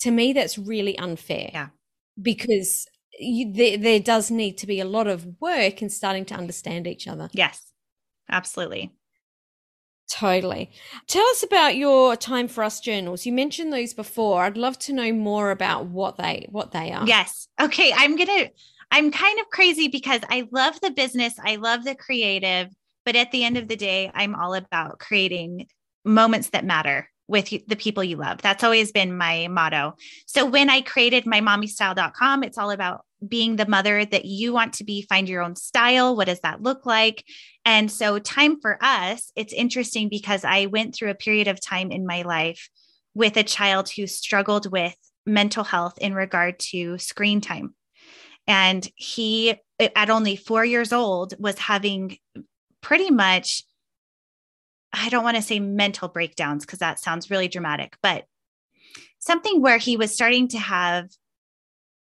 to 0.00 0.10
me, 0.10 0.32
that's 0.32 0.58
really 0.58 0.98
unfair. 0.98 1.50
Yeah. 1.52 1.68
Because 2.20 2.86
you, 3.18 3.52
there, 3.52 3.76
there 3.76 4.00
does 4.00 4.30
need 4.30 4.58
to 4.58 4.66
be 4.66 4.80
a 4.80 4.84
lot 4.84 5.06
of 5.06 5.26
work 5.40 5.82
in 5.82 5.90
starting 5.90 6.24
to 6.26 6.34
understand 6.34 6.86
each 6.86 7.06
other. 7.06 7.28
Yes, 7.32 7.72
absolutely. 8.30 8.92
Totally. 10.10 10.70
Tell 11.06 11.26
us 11.28 11.42
about 11.42 11.76
your 11.76 12.14
time 12.14 12.46
for 12.46 12.62
us 12.62 12.80
journals. 12.80 13.24
You 13.24 13.32
mentioned 13.32 13.72
those 13.72 13.94
before. 13.94 14.44
I'd 14.44 14.56
love 14.56 14.78
to 14.80 14.92
know 14.92 15.12
more 15.12 15.50
about 15.50 15.86
what 15.86 16.16
they 16.18 16.46
what 16.50 16.72
they 16.72 16.92
are. 16.92 17.06
Yes. 17.06 17.48
Okay, 17.60 17.92
I'm 17.94 18.16
going 18.16 18.28
to 18.28 18.50
I'm 18.90 19.10
kind 19.10 19.40
of 19.40 19.48
crazy 19.50 19.88
because 19.88 20.20
I 20.28 20.46
love 20.52 20.80
the 20.80 20.90
business, 20.90 21.34
I 21.42 21.56
love 21.56 21.84
the 21.84 21.94
creative, 21.94 22.68
but 23.04 23.16
at 23.16 23.32
the 23.32 23.44
end 23.44 23.56
of 23.56 23.66
the 23.66 23.76
day, 23.76 24.10
I'm 24.14 24.34
all 24.34 24.54
about 24.54 24.98
creating 24.98 25.66
moments 26.04 26.50
that 26.50 26.64
matter 26.64 27.10
with 27.26 27.48
the 27.66 27.76
people 27.76 28.04
you 28.04 28.16
love. 28.16 28.42
That's 28.42 28.64
always 28.64 28.92
been 28.92 29.16
my 29.16 29.48
motto. 29.48 29.96
So 30.26 30.44
when 30.44 30.68
I 30.68 30.82
created 30.82 31.24
MyMommyStyle.com, 31.24 32.42
it's 32.42 32.58
all 32.58 32.70
about 32.70 33.04
being 33.26 33.56
the 33.56 33.66
mother 33.66 34.04
that 34.04 34.26
you 34.26 34.52
want 34.52 34.74
to 34.74 34.84
be, 34.84 35.02
find 35.02 35.28
your 35.28 35.42
own 35.42 35.56
style. 35.56 36.14
What 36.14 36.26
does 36.26 36.40
that 36.40 36.62
look 36.62 36.84
like? 36.84 37.24
And 37.64 37.90
so, 37.90 38.18
time 38.18 38.60
for 38.60 38.76
us, 38.82 39.32
it's 39.34 39.52
interesting 39.52 40.08
because 40.08 40.44
I 40.44 40.66
went 40.66 40.94
through 40.94 41.10
a 41.10 41.14
period 41.14 41.48
of 41.48 41.60
time 41.60 41.90
in 41.90 42.06
my 42.06 42.22
life 42.22 42.68
with 43.14 43.36
a 43.36 43.44
child 43.44 43.88
who 43.88 44.06
struggled 44.06 44.70
with 44.70 44.94
mental 45.24 45.64
health 45.64 45.96
in 45.98 46.14
regard 46.14 46.58
to 46.58 46.98
screen 46.98 47.40
time. 47.40 47.74
And 48.46 48.86
he, 48.96 49.54
at 49.80 50.10
only 50.10 50.36
four 50.36 50.64
years 50.64 50.92
old, 50.92 51.34
was 51.38 51.58
having 51.58 52.18
pretty 52.82 53.10
much 53.10 53.64
I 54.94 55.08
don't 55.08 55.24
want 55.24 55.36
to 55.36 55.42
say 55.42 55.60
mental 55.60 56.08
breakdowns 56.08 56.64
because 56.64 56.78
that 56.78 57.00
sounds 57.00 57.30
really 57.30 57.48
dramatic, 57.48 57.96
but 58.02 58.24
something 59.18 59.60
where 59.60 59.78
he 59.78 59.96
was 59.96 60.14
starting 60.14 60.48
to 60.48 60.58
have 60.58 61.08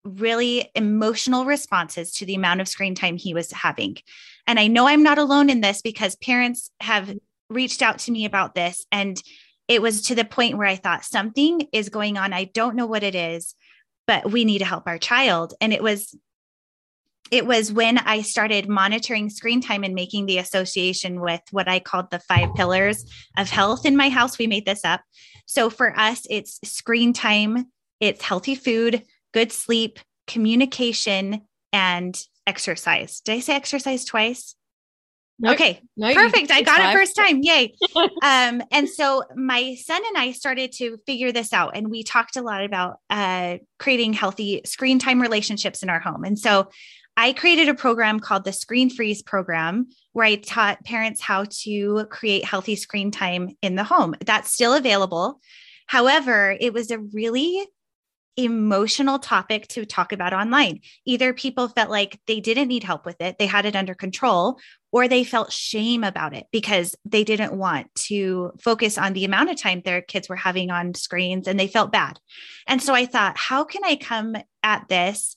really 0.03 0.69
emotional 0.75 1.45
responses 1.45 2.13
to 2.13 2.25
the 2.25 2.35
amount 2.35 2.61
of 2.61 2.67
screen 2.67 2.95
time 2.95 3.17
he 3.17 3.33
was 3.33 3.51
having. 3.51 3.97
And 4.45 4.59
I 4.59 4.67
know 4.67 4.87
I'm 4.87 5.03
not 5.03 5.17
alone 5.17 5.49
in 5.49 5.61
this 5.61 5.81
because 5.81 6.15
parents 6.15 6.71
have 6.79 7.13
reached 7.49 7.81
out 7.81 7.99
to 7.99 8.11
me 8.11 8.25
about 8.25 8.55
this. 8.55 8.85
And 8.91 9.21
it 9.67 9.81
was 9.81 10.03
to 10.03 10.15
the 10.15 10.23
point 10.23 10.57
where 10.57 10.67
I 10.67 10.75
thought 10.77 11.03
something 11.03 11.67
is 11.73 11.89
going 11.89 12.17
on. 12.17 12.31
I 12.31 12.45
don't 12.45 12.75
know 12.75 12.85
what 12.85 13.03
it 13.03 13.15
is, 13.15 13.55
but 14.05 14.31
we 14.31 14.45
need 14.45 14.59
to 14.59 14.65
help 14.65 14.87
our 14.87 14.97
child. 14.97 15.53
And 15.59 15.73
it 15.73 15.83
was 15.83 16.15
it 17.31 17.45
was 17.45 17.71
when 17.71 17.97
I 17.97 18.21
started 18.21 18.69
monitoring 18.69 19.29
screen 19.29 19.61
time 19.61 19.83
and 19.83 19.93
making 19.93 20.25
the 20.25 20.37
association 20.37 21.19
with 21.19 21.41
what 21.51 21.67
I 21.67 21.79
called 21.79 22.11
the 22.11 22.19
five 22.19 22.53
pillars 22.55 23.05
of 23.37 23.49
health 23.49 23.85
in 23.85 23.95
my 23.95 24.09
house. 24.09 24.37
We 24.37 24.47
made 24.47 24.65
this 24.65 24.85
up. 24.85 25.01
So 25.45 25.69
for 25.69 25.97
us, 25.97 26.25
it's 26.29 26.59
screen 26.63 27.13
time, 27.13 27.67
it's 27.99 28.23
healthy 28.23 28.55
food, 28.55 29.03
good 29.33 29.51
sleep, 29.51 29.99
communication, 30.27 31.41
and 31.71 32.17
exercise. 32.45 33.21
Did 33.21 33.33
I 33.33 33.39
say 33.39 33.55
exercise 33.55 34.05
twice? 34.05 34.55
Nope. 35.39 35.53
Okay, 35.53 35.81
perfect. 35.99 36.49
I 36.49 36.63
got 36.63 36.79
five. 36.79 36.95
it 36.95 36.97
first 36.97 37.15
time. 37.15 37.41
Yay. 37.43 37.75
um, 37.95 38.63
and 38.71 38.89
so 38.89 39.23
my 39.35 39.75
son 39.75 40.01
and 40.07 40.17
I 40.17 40.31
started 40.31 40.71
to 40.73 40.97
figure 41.05 41.31
this 41.31 41.53
out, 41.53 41.77
and 41.77 41.91
we 41.91 42.03
talked 42.03 42.37
a 42.37 42.41
lot 42.41 42.63
about 42.63 42.97
uh, 43.11 43.57
creating 43.77 44.13
healthy 44.13 44.61
screen 44.65 44.97
time 44.97 45.21
relationships 45.21 45.83
in 45.83 45.89
our 45.89 45.99
home. 45.99 46.23
And 46.23 46.39
so 46.39 46.69
I 47.19 47.33
created 47.33 47.67
a 47.67 47.73
program 47.73 48.19
called 48.19 48.45
the 48.45 48.53
Screen 48.53 48.91
Freeze 48.91 49.23
Program, 49.23 49.87
where 50.13 50.27
I 50.27 50.35
taught 50.35 50.85
parents 50.85 51.19
how 51.19 51.45
to 51.63 52.05
create 52.11 52.45
healthy 52.45 52.75
screen 52.75 53.09
time 53.09 53.57
in 53.63 53.73
the 53.73 53.83
home. 53.83 54.15
That's 54.23 54.53
still 54.53 54.75
available. 54.75 55.41
However, 55.87 56.55
it 56.61 56.73
was 56.73 56.91
a 56.91 56.99
really 56.99 57.65
emotional 58.37 59.17
topic 59.17 59.67
to 59.69 59.83
talk 59.83 60.11
about 60.11 60.31
online. 60.31 60.81
Either 61.05 61.33
people 61.33 61.67
felt 61.69 61.89
like 61.89 62.19
they 62.27 62.39
didn't 62.39 62.67
need 62.67 62.83
help 62.83 63.03
with 63.03 63.19
it, 63.19 63.39
they 63.39 63.47
had 63.47 63.65
it 63.65 63.75
under 63.75 63.95
control, 63.95 64.59
or 64.91 65.07
they 65.07 65.23
felt 65.23 65.51
shame 65.51 66.03
about 66.03 66.35
it 66.35 66.45
because 66.51 66.95
they 67.03 67.23
didn't 67.23 67.57
want 67.57 67.93
to 67.95 68.51
focus 68.61 68.95
on 68.95 69.13
the 69.13 69.25
amount 69.25 69.49
of 69.49 69.57
time 69.57 69.81
their 69.81 70.03
kids 70.03 70.29
were 70.29 70.35
having 70.35 70.69
on 70.69 70.93
screens 70.93 71.47
and 71.47 71.59
they 71.59 71.67
felt 71.67 71.91
bad. 71.91 72.19
And 72.67 72.79
so 72.79 72.93
I 72.93 73.07
thought, 73.07 73.37
how 73.37 73.63
can 73.63 73.83
I 73.83 73.95
come 73.95 74.35
at 74.61 74.87
this 74.87 75.35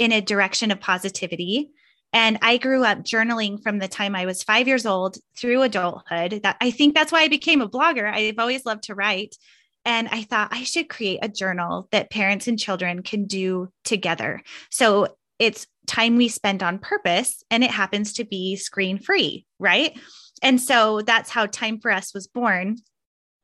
in 0.00 0.10
a 0.10 0.20
direction 0.20 0.72
of 0.72 0.80
positivity. 0.80 1.70
And 2.12 2.38
I 2.42 2.56
grew 2.56 2.82
up 2.82 3.04
journaling 3.04 3.62
from 3.62 3.78
the 3.78 3.86
time 3.86 4.16
I 4.16 4.26
was 4.26 4.42
five 4.42 4.66
years 4.66 4.84
old 4.84 5.18
through 5.38 5.62
adulthood. 5.62 6.40
That 6.42 6.56
I 6.60 6.72
think 6.72 6.94
that's 6.94 7.12
why 7.12 7.22
I 7.22 7.28
became 7.28 7.60
a 7.60 7.68
blogger. 7.68 8.12
I've 8.12 8.40
always 8.40 8.66
loved 8.66 8.84
to 8.84 8.96
write. 8.96 9.36
And 9.84 10.08
I 10.08 10.22
thought 10.22 10.52
I 10.52 10.64
should 10.64 10.88
create 10.88 11.20
a 11.22 11.28
journal 11.28 11.86
that 11.92 12.10
parents 12.10 12.48
and 12.48 12.58
children 12.58 13.02
can 13.02 13.26
do 13.26 13.68
together. 13.84 14.42
So 14.70 15.16
it's 15.38 15.66
time 15.86 16.16
we 16.16 16.28
spend 16.28 16.62
on 16.62 16.78
purpose, 16.78 17.42
and 17.50 17.64
it 17.64 17.70
happens 17.70 18.12
to 18.14 18.24
be 18.24 18.56
screen 18.56 18.98
free, 18.98 19.46
right? 19.58 19.98
And 20.42 20.60
so 20.60 21.00
that's 21.02 21.30
how 21.30 21.46
Time 21.46 21.78
for 21.80 21.90
Us 21.90 22.12
was 22.12 22.26
born. 22.26 22.76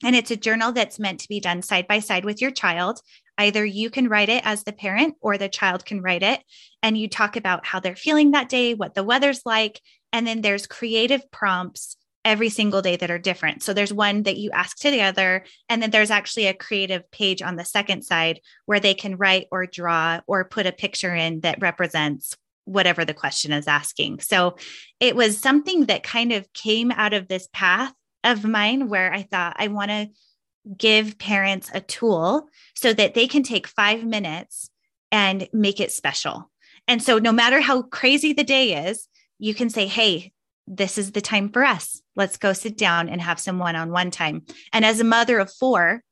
And 0.05 0.15
it's 0.15 0.31
a 0.31 0.37
journal 0.37 0.73
that's 0.73 0.99
meant 0.99 1.21
to 1.21 1.29
be 1.29 1.41
done 1.41 1.63
side 1.63 1.87
by 1.87 2.01
side 2.01 2.25
with 2.25 2.43
your 2.43 2.51
child. 2.51 3.01
Either 3.39 3.65
you 3.65 3.91
can 3.91 4.09
write 4.09 4.29
it 4.29 4.45
as 4.47 4.65
the 4.65 4.73
parent 4.73 5.15
or 5.21 5.37
the 5.37 5.49
child 5.49 5.85
can 5.85 6.01
write 6.01 6.23
it. 6.23 6.43
And 6.83 6.97
you 6.97 7.09
talk 7.09 7.37
about 7.37 7.67
how 7.67 7.81
they're 7.81 7.97
feeling 7.97 8.31
that 8.31 8.49
day, 8.49 8.75
what 8.75 8.95
the 8.95 9.05
weather's 9.05 9.43
like. 9.45 9.81
And 10.13 10.27
then 10.27 10.41
there's 10.41 10.67
creative 10.67 11.31
prompts 11.31 11.97
every 12.25 12.49
single 12.49 12.83
day 12.83 12.97
that 12.97 13.11
are 13.11 13.19
different. 13.19 13.63
So 13.63 13.73
there's 13.73 13.93
one 13.93 14.25
that 14.25 14.37
you 14.37 14.51
ask 14.51 14.79
together. 14.79 15.45
And 15.69 15.81
then 15.81 15.91
there's 15.91 16.11
actually 16.11 16.47
a 16.47 16.55
creative 16.55 17.09
page 17.13 17.41
on 17.41 17.55
the 17.57 17.65
second 17.65 18.03
side 18.03 18.41
where 18.67 18.81
they 18.81 18.95
can 18.95 19.17
write 19.17 19.47
or 19.53 19.67
draw 19.67 20.21
or 20.27 20.45
put 20.45 20.67
a 20.67 20.73
picture 20.73 21.15
in 21.15 21.41
that 21.41 21.61
represents 21.61 22.37
whatever 22.65 23.05
the 23.05 23.15
question 23.15 23.53
is 23.53 23.69
asking. 23.69 24.19
So 24.21 24.57
it 24.99 25.15
was 25.15 25.39
something 25.39 25.87
that 25.87 26.03
kind 26.03 26.33
of 26.33 26.53
came 26.53 26.91
out 26.91 27.15
of 27.15 27.29
this 27.29 27.49
path 27.53 27.93
of 28.25 28.45
mine 28.45 28.89
where 28.89 29.13
I 29.13 29.23
thought 29.23 29.57
I 29.59 29.69
want 29.69 29.91
to 29.93 30.09
give 30.77 31.19
parents 31.19 31.71
a 31.73 31.81
tool 31.81 32.49
so 32.75 32.93
that 32.93 33.15
they 33.15 33.27
can 33.27 33.43
take 33.43 33.67
five 33.67 34.05
minutes 34.05 34.71
and 35.13 35.49
make 35.53 35.81
it 35.81 35.93
special. 35.93 36.51
And 36.89 37.03
so, 37.03 37.19
no 37.19 37.33
matter 37.33 37.61
how 37.61 37.83
crazy 37.83 38.33
the 38.33 38.45
day 38.45 38.89
is, 38.89 39.09
you 39.39 39.55
can 39.55 39.71
say, 39.71 39.87
Hey, 39.87 40.33
this 40.67 40.99
is 40.99 41.13
the 41.13 41.21
time 41.21 41.51
for 41.51 41.65
us. 41.65 42.03
Let's 42.17 42.37
go 42.37 42.53
sit 42.53 42.77
down 42.77 43.09
and 43.09 43.21
have 43.21 43.39
some 43.39 43.59
one 43.59 43.77
on 43.77 43.91
one 43.91 44.11
time. 44.11 44.43
And 44.73 44.85
as 44.85 45.01
a 45.01 45.05
mother 45.05 45.39
of 45.39 45.53
four, 45.53 46.03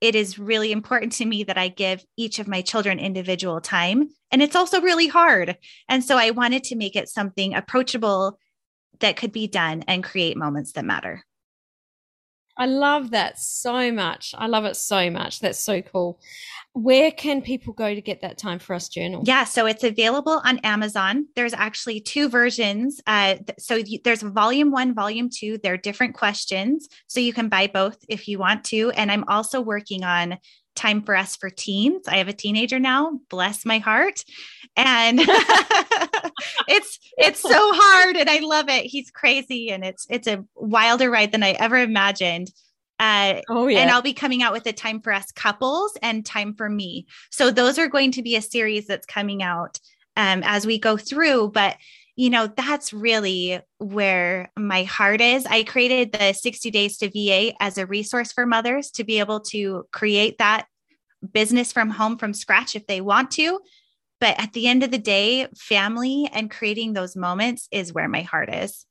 it 0.00 0.14
is 0.14 0.38
really 0.38 0.72
important 0.72 1.12
to 1.14 1.24
me 1.24 1.44
that 1.44 1.58
I 1.58 1.68
give 1.68 2.04
each 2.16 2.38
of 2.38 2.48
my 2.48 2.62
children 2.62 2.98
individual 2.98 3.60
time. 3.60 4.08
And 4.30 4.42
it's 4.42 4.56
also 4.56 4.80
really 4.80 5.08
hard. 5.08 5.56
And 5.88 6.04
so 6.04 6.16
I 6.16 6.30
wanted 6.30 6.64
to 6.64 6.76
make 6.76 6.94
it 6.94 7.08
something 7.08 7.54
approachable 7.54 8.38
that 9.00 9.16
could 9.16 9.32
be 9.32 9.46
done 9.46 9.84
and 9.88 10.04
create 10.04 10.36
moments 10.36 10.72
that 10.72 10.84
matter. 10.84 11.24
I 12.58 12.66
love 12.66 13.12
that 13.12 13.38
so 13.38 13.92
much. 13.92 14.34
I 14.36 14.48
love 14.48 14.64
it 14.64 14.76
so 14.76 15.10
much. 15.10 15.40
That's 15.40 15.60
so 15.60 15.80
cool. 15.80 16.20
Where 16.72 17.10
can 17.10 17.40
people 17.40 17.72
go 17.72 17.94
to 17.94 18.00
get 18.00 18.20
that 18.20 18.36
Time 18.36 18.58
for 18.58 18.74
Us 18.74 18.88
journal? 18.88 19.22
Yeah, 19.24 19.44
so 19.44 19.66
it's 19.66 19.84
available 19.84 20.40
on 20.44 20.58
Amazon. 20.58 21.26
There's 21.34 21.54
actually 21.54 22.00
two 22.00 22.28
versions. 22.28 23.00
Uh, 23.06 23.36
so 23.58 23.80
there's 24.04 24.22
volume 24.22 24.70
one, 24.70 24.94
volume 24.94 25.30
two. 25.32 25.58
They're 25.62 25.76
different 25.76 26.14
questions. 26.14 26.88
So 27.06 27.20
you 27.20 27.32
can 27.32 27.48
buy 27.48 27.68
both 27.68 28.04
if 28.08 28.28
you 28.28 28.38
want 28.38 28.64
to. 28.66 28.90
And 28.90 29.10
I'm 29.10 29.24
also 29.28 29.60
working 29.60 30.04
on 30.04 30.38
Time 30.78 31.02
for 31.02 31.16
Us 31.16 31.34
for 31.34 31.50
Teens. 31.50 32.06
I 32.06 32.18
have 32.18 32.28
a 32.28 32.32
teenager 32.32 32.78
now, 32.78 33.18
bless 33.28 33.66
my 33.66 33.78
heart. 33.78 34.24
And 34.76 35.18
it's 36.68 37.00
it's 37.18 37.40
so 37.40 37.50
hard 37.52 38.16
and 38.16 38.30
I 38.30 38.38
love 38.38 38.68
it. 38.68 38.86
He's 38.86 39.10
crazy 39.10 39.70
and 39.70 39.84
it's 39.84 40.06
it's 40.08 40.28
a 40.28 40.44
wilder 40.54 41.10
ride 41.10 41.32
than 41.32 41.42
I 41.42 41.50
ever 41.52 41.78
imagined. 41.78 42.52
Uh, 43.00 43.42
oh, 43.48 43.66
yeah. 43.66 43.80
And 43.80 43.90
I'll 43.90 44.02
be 44.02 44.14
coming 44.14 44.42
out 44.42 44.52
with 44.52 44.66
a 44.66 44.72
time 44.72 45.00
for 45.00 45.12
us 45.12 45.32
couples 45.32 45.96
and 46.00 46.24
time 46.24 46.54
for 46.54 46.68
me. 46.68 47.06
So 47.30 47.50
those 47.50 47.78
are 47.78 47.88
going 47.88 48.12
to 48.12 48.22
be 48.22 48.36
a 48.36 48.42
series 48.42 48.86
that's 48.86 49.06
coming 49.06 49.42
out 49.42 49.80
um, 50.16 50.42
as 50.44 50.66
we 50.66 50.78
go 50.78 50.96
through. 50.96 51.50
But 51.50 51.76
you 52.18 52.30
know, 52.30 52.48
that's 52.48 52.92
really 52.92 53.60
where 53.78 54.50
my 54.58 54.82
heart 54.82 55.20
is. 55.20 55.46
I 55.46 55.62
created 55.62 56.10
the 56.10 56.32
60 56.32 56.68
Days 56.72 56.98
to 56.98 57.08
VA 57.08 57.54
as 57.62 57.78
a 57.78 57.86
resource 57.86 58.32
for 58.32 58.44
mothers 58.44 58.90
to 58.90 59.04
be 59.04 59.20
able 59.20 59.38
to 59.52 59.86
create 59.92 60.38
that 60.38 60.66
business 61.32 61.72
from 61.72 61.90
home 61.90 62.18
from 62.18 62.34
scratch 62.34 62.74
if 62.74 62.88
they 62.88 63.00
want 63.00 63.30
to. 63.32 63.60
But 64.20 64.34
at 64.40 64.52
the 64.52 64.66
end 64.66 64.82
of 64.82 64.90
the 64.90 64.98
day, 64.98 65.46
family 65.56 66.28
and 66.32 66.50
creating 66.50 66.92
those 66.92 67.14
moments 67.14 67.68
is 67.70 67.92
where 67.92 68.08
my 68.08 68.22
heart 68.22 68.52
is. 68.52 68.84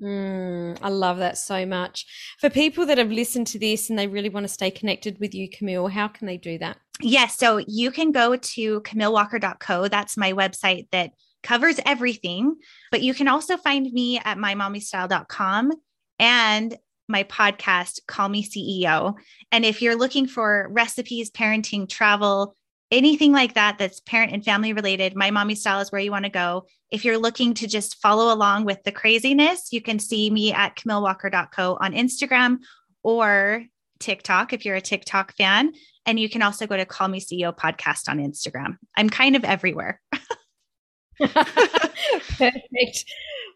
Mm, 0.00 0.78
I 0.80 0.88
love 0.88 1.18
that 1.18 1.36
so 1.36 1.66
much. 1.66 2.06
For 2.40 2.48
people 2.48 2.86
that 2.86 2.96
have 2.96 3.12
listened 3.12 3.48
to 3.48 3.58
this 3.58 3.90
and 3.90 3.98
they 3.98 4.06
really 4.06 4.30
want 4.30 4.44
to 4.44 4.52
stay 4.52 4.70
connected 4.70 5.20
with 5.20 5.34
you, 5.34 5.50
Camille, 5.50 5.88
how 5.88 6.08
can 6.08 6.26
they 6.26 6.38
do 6.38 6.56
that? 6.56 6.78
Yes. 7.02 7.36
So 7.36 7.58
you 7.68 7.90
can 7.90 8.12
go 8.12 8.34
to 8.34 8.80
camillewalker.co. 8.80 9.88
That's 9.88 10.16
my 10.16 10.32
website 10.32 10.88
that 10.90 11.12
covers 11.44 11.78
everything. 11.86 12.56
But 12.90 13.02
you 13.02 13.14
can 13.14 13.28
also 13.28 13.56
find 13.56 13.90
me 13.92 14.18
at 14.18 14.38
mymommystyle.com 14.38 15.72
and 16.18 16.76
my 17.08 17.22
podcast, 17.24 18.00
Call 18.08 18.28
Me 18.28 18.42
CEO. 18.42 19.14
And 19.52 19.64
if 19.64 19.82
you're 19.82 19.96
looking 19.96 20.26
for 20.26 20.68
recipes, 20.70 21.30
parenting, 21.30 21.88
travel, 21.88 22.56
anything 22.90 23.32
like 23.32 23.54
that 23.54 23.78
that's 23.78 24.00
parent 24.00 24.32
and 24.32 24.44
family 24.44 24.72
related, 24.72 25.14
My 25.14 25.30
Mommy 25.30 25.54
Style 25.54 25.80
is 25.80 25.92
where 25.92 26.00
you 26.00 26.10
want 26.10 26.24
to 26.24 26.30
go. 26.30 26.66
If 26.90 27.04
you're 27.04 27.18
looking 27.18 27.54
to 27.54 27.66
just 27.66 28.00
follow 28.00 28.32
along 28.32 28.64
with 28.64 28.82
the 28.84 28.92
craziness, 28.92 29.72
you 29.72 29.82
can 29.82 29.98
see 29.98 30.30
me 30.30 30.52
at 30.52 30.76
camillewalker.co 30.76 31.78
on 31.80 31.92
Instagram 31.92 32.58
or 33.02 33.64
TikTok 34.00 34.52
if 34.52 34.64
you're 34.64 34.76
a 34.76 34.80
TikTok 34.80 35.34
fan. 35.34 35.72
And 36.06 36.20
you 36.20 36.28
can 36.28 36.42
also 36.42 36.66
go 36.66 36.76
to 36.76 36.84
Call 36.84 37.08
Me 37.08 37.20
CEO 37.20 37.56
podcast 37.56 38.08
on 38.08 38.18
Instagram. 38.18 38.76
I'm 38.96 39.08
kind 39.08 39.36
of 39.36 39.44
everywhere. 39.44 40.00
Perfect. 42.38 43.04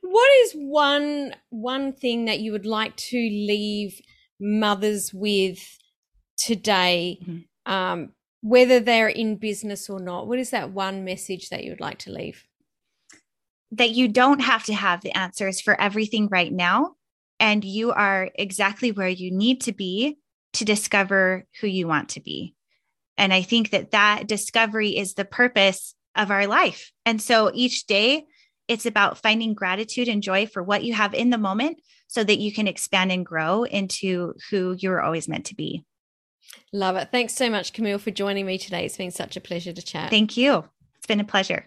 What 0.02 0.30
is 0.44 0.52
one 0.52 1.34
one 1.50 1.92
thing 1.92 2.26
that 2.26 2.40
you 2.40 2.52
would 2.52 2.66
like 2.66 2.96
to 2.96 3.16
leave 3.16 4.00
mothers 4.40 5.12
with 5.12 5.58
today, 6.36 7.18
mm-hmm. 7.22 7.72
um, 7.72 8.12
whether 8.40 8.80
they're 8.80 9.08
in 9.08 9.36
business 9.36 9.90
or 9.90 10.00
not? 10.00 10.28
What 10.28 10.38
is 10.38 10.50
that 10.50 10.72
one 10.72 11.04
message 11.04 11.50
that 11.50 11.64
you 11.64 11.70
would 11.70 11.80
like 11.80 11.98
to 12.00 12.12
leave? 12.12 12.44
That 13.72 13.90
you 13.90 14.08
don't 14.08 14.40
have 14.40 14.64
to 14.64 14.74
have 14.74 15.02
the 15.02 15.16
answers 15.16 15.60
for 15.60 15.78
everything 15.80 16.28
right 16.28 16.52
now, 16.52 16.94
and 17.40 17.64
you 17.64 17.92
are 17.92 18.30
exactly 18.34 18.92
where 18.92 19.08
you 19.08 19.30
need 19.30 19.60
to 19.62 19.72
be 19.72 20.18
to 20.54 20.64
discover 20.64 21.46
who 21.60 21.66
you 21.66 21.86
want 21.86 22.10
to 22.10 22.20
be. 22.20 22.54
And 23.18 23.32
I 23.32 23.42
think 23.42 23.70
that 23.70 23.90
that 23.90 24.26
discovery 24.26 24.96
is 24.96 25.14
the 25.14 25.24
purpose 25.24 25.94
of 26.18 26.30
our 26.30 26.46
life. 26.46 26.92
And 27.06 27.22
so 27.22 27.50
each 27.54 27.86
day, 27.86 28.26
it's 28.66 28.84
about 28.84 29.18
finding 29.18 29.54
gratitude 29.54 30.08
and 30.08 30.22
joy 30.22 30.46
for 30.46 30.62
what 30.62 30.84
you 30.84 30.92
have 30.92 31.14
in 31.14 31.30
the 31.30 31.38
moment 31.38 31.80
so 32.06 32.22
that 32.22 32.38
you 32.38 32.52
can 32.52 32.68
expand 32.68 33.10
and 33.10 33.24
grow 33.24 33.64
into 33.64 34.34
who 34.50 34.76
you 34.78 34.90
were 34.90 35.00
always 35.00 35.28
meant 35.28 35.46
to 35.46 35.54
be. 35.54 35.84
Love 36.72 36.96
it. 36.96 37.08
Thanks 37.10 37.34
so 37.34 37.48
much, 37.48 37.72
Camille, 37.72 37.98
for 37.98 38.10
joining 38.10 38.44
me 38.44 38.58
today. 38.58 38.84
It's 38.84 38.96
been 38.96 39.10
such 39.10 39.36
a 39.36 39.40
pleasure 39.40 39.72
to 39.72 39.82
chat. 39.82 40.10
Thank 40.10 40.36
you. 40.36 40.64
It's 40.96 41.06
been 41.06 41.20
a 41.20 41.24
pleasure. 41.24 41.66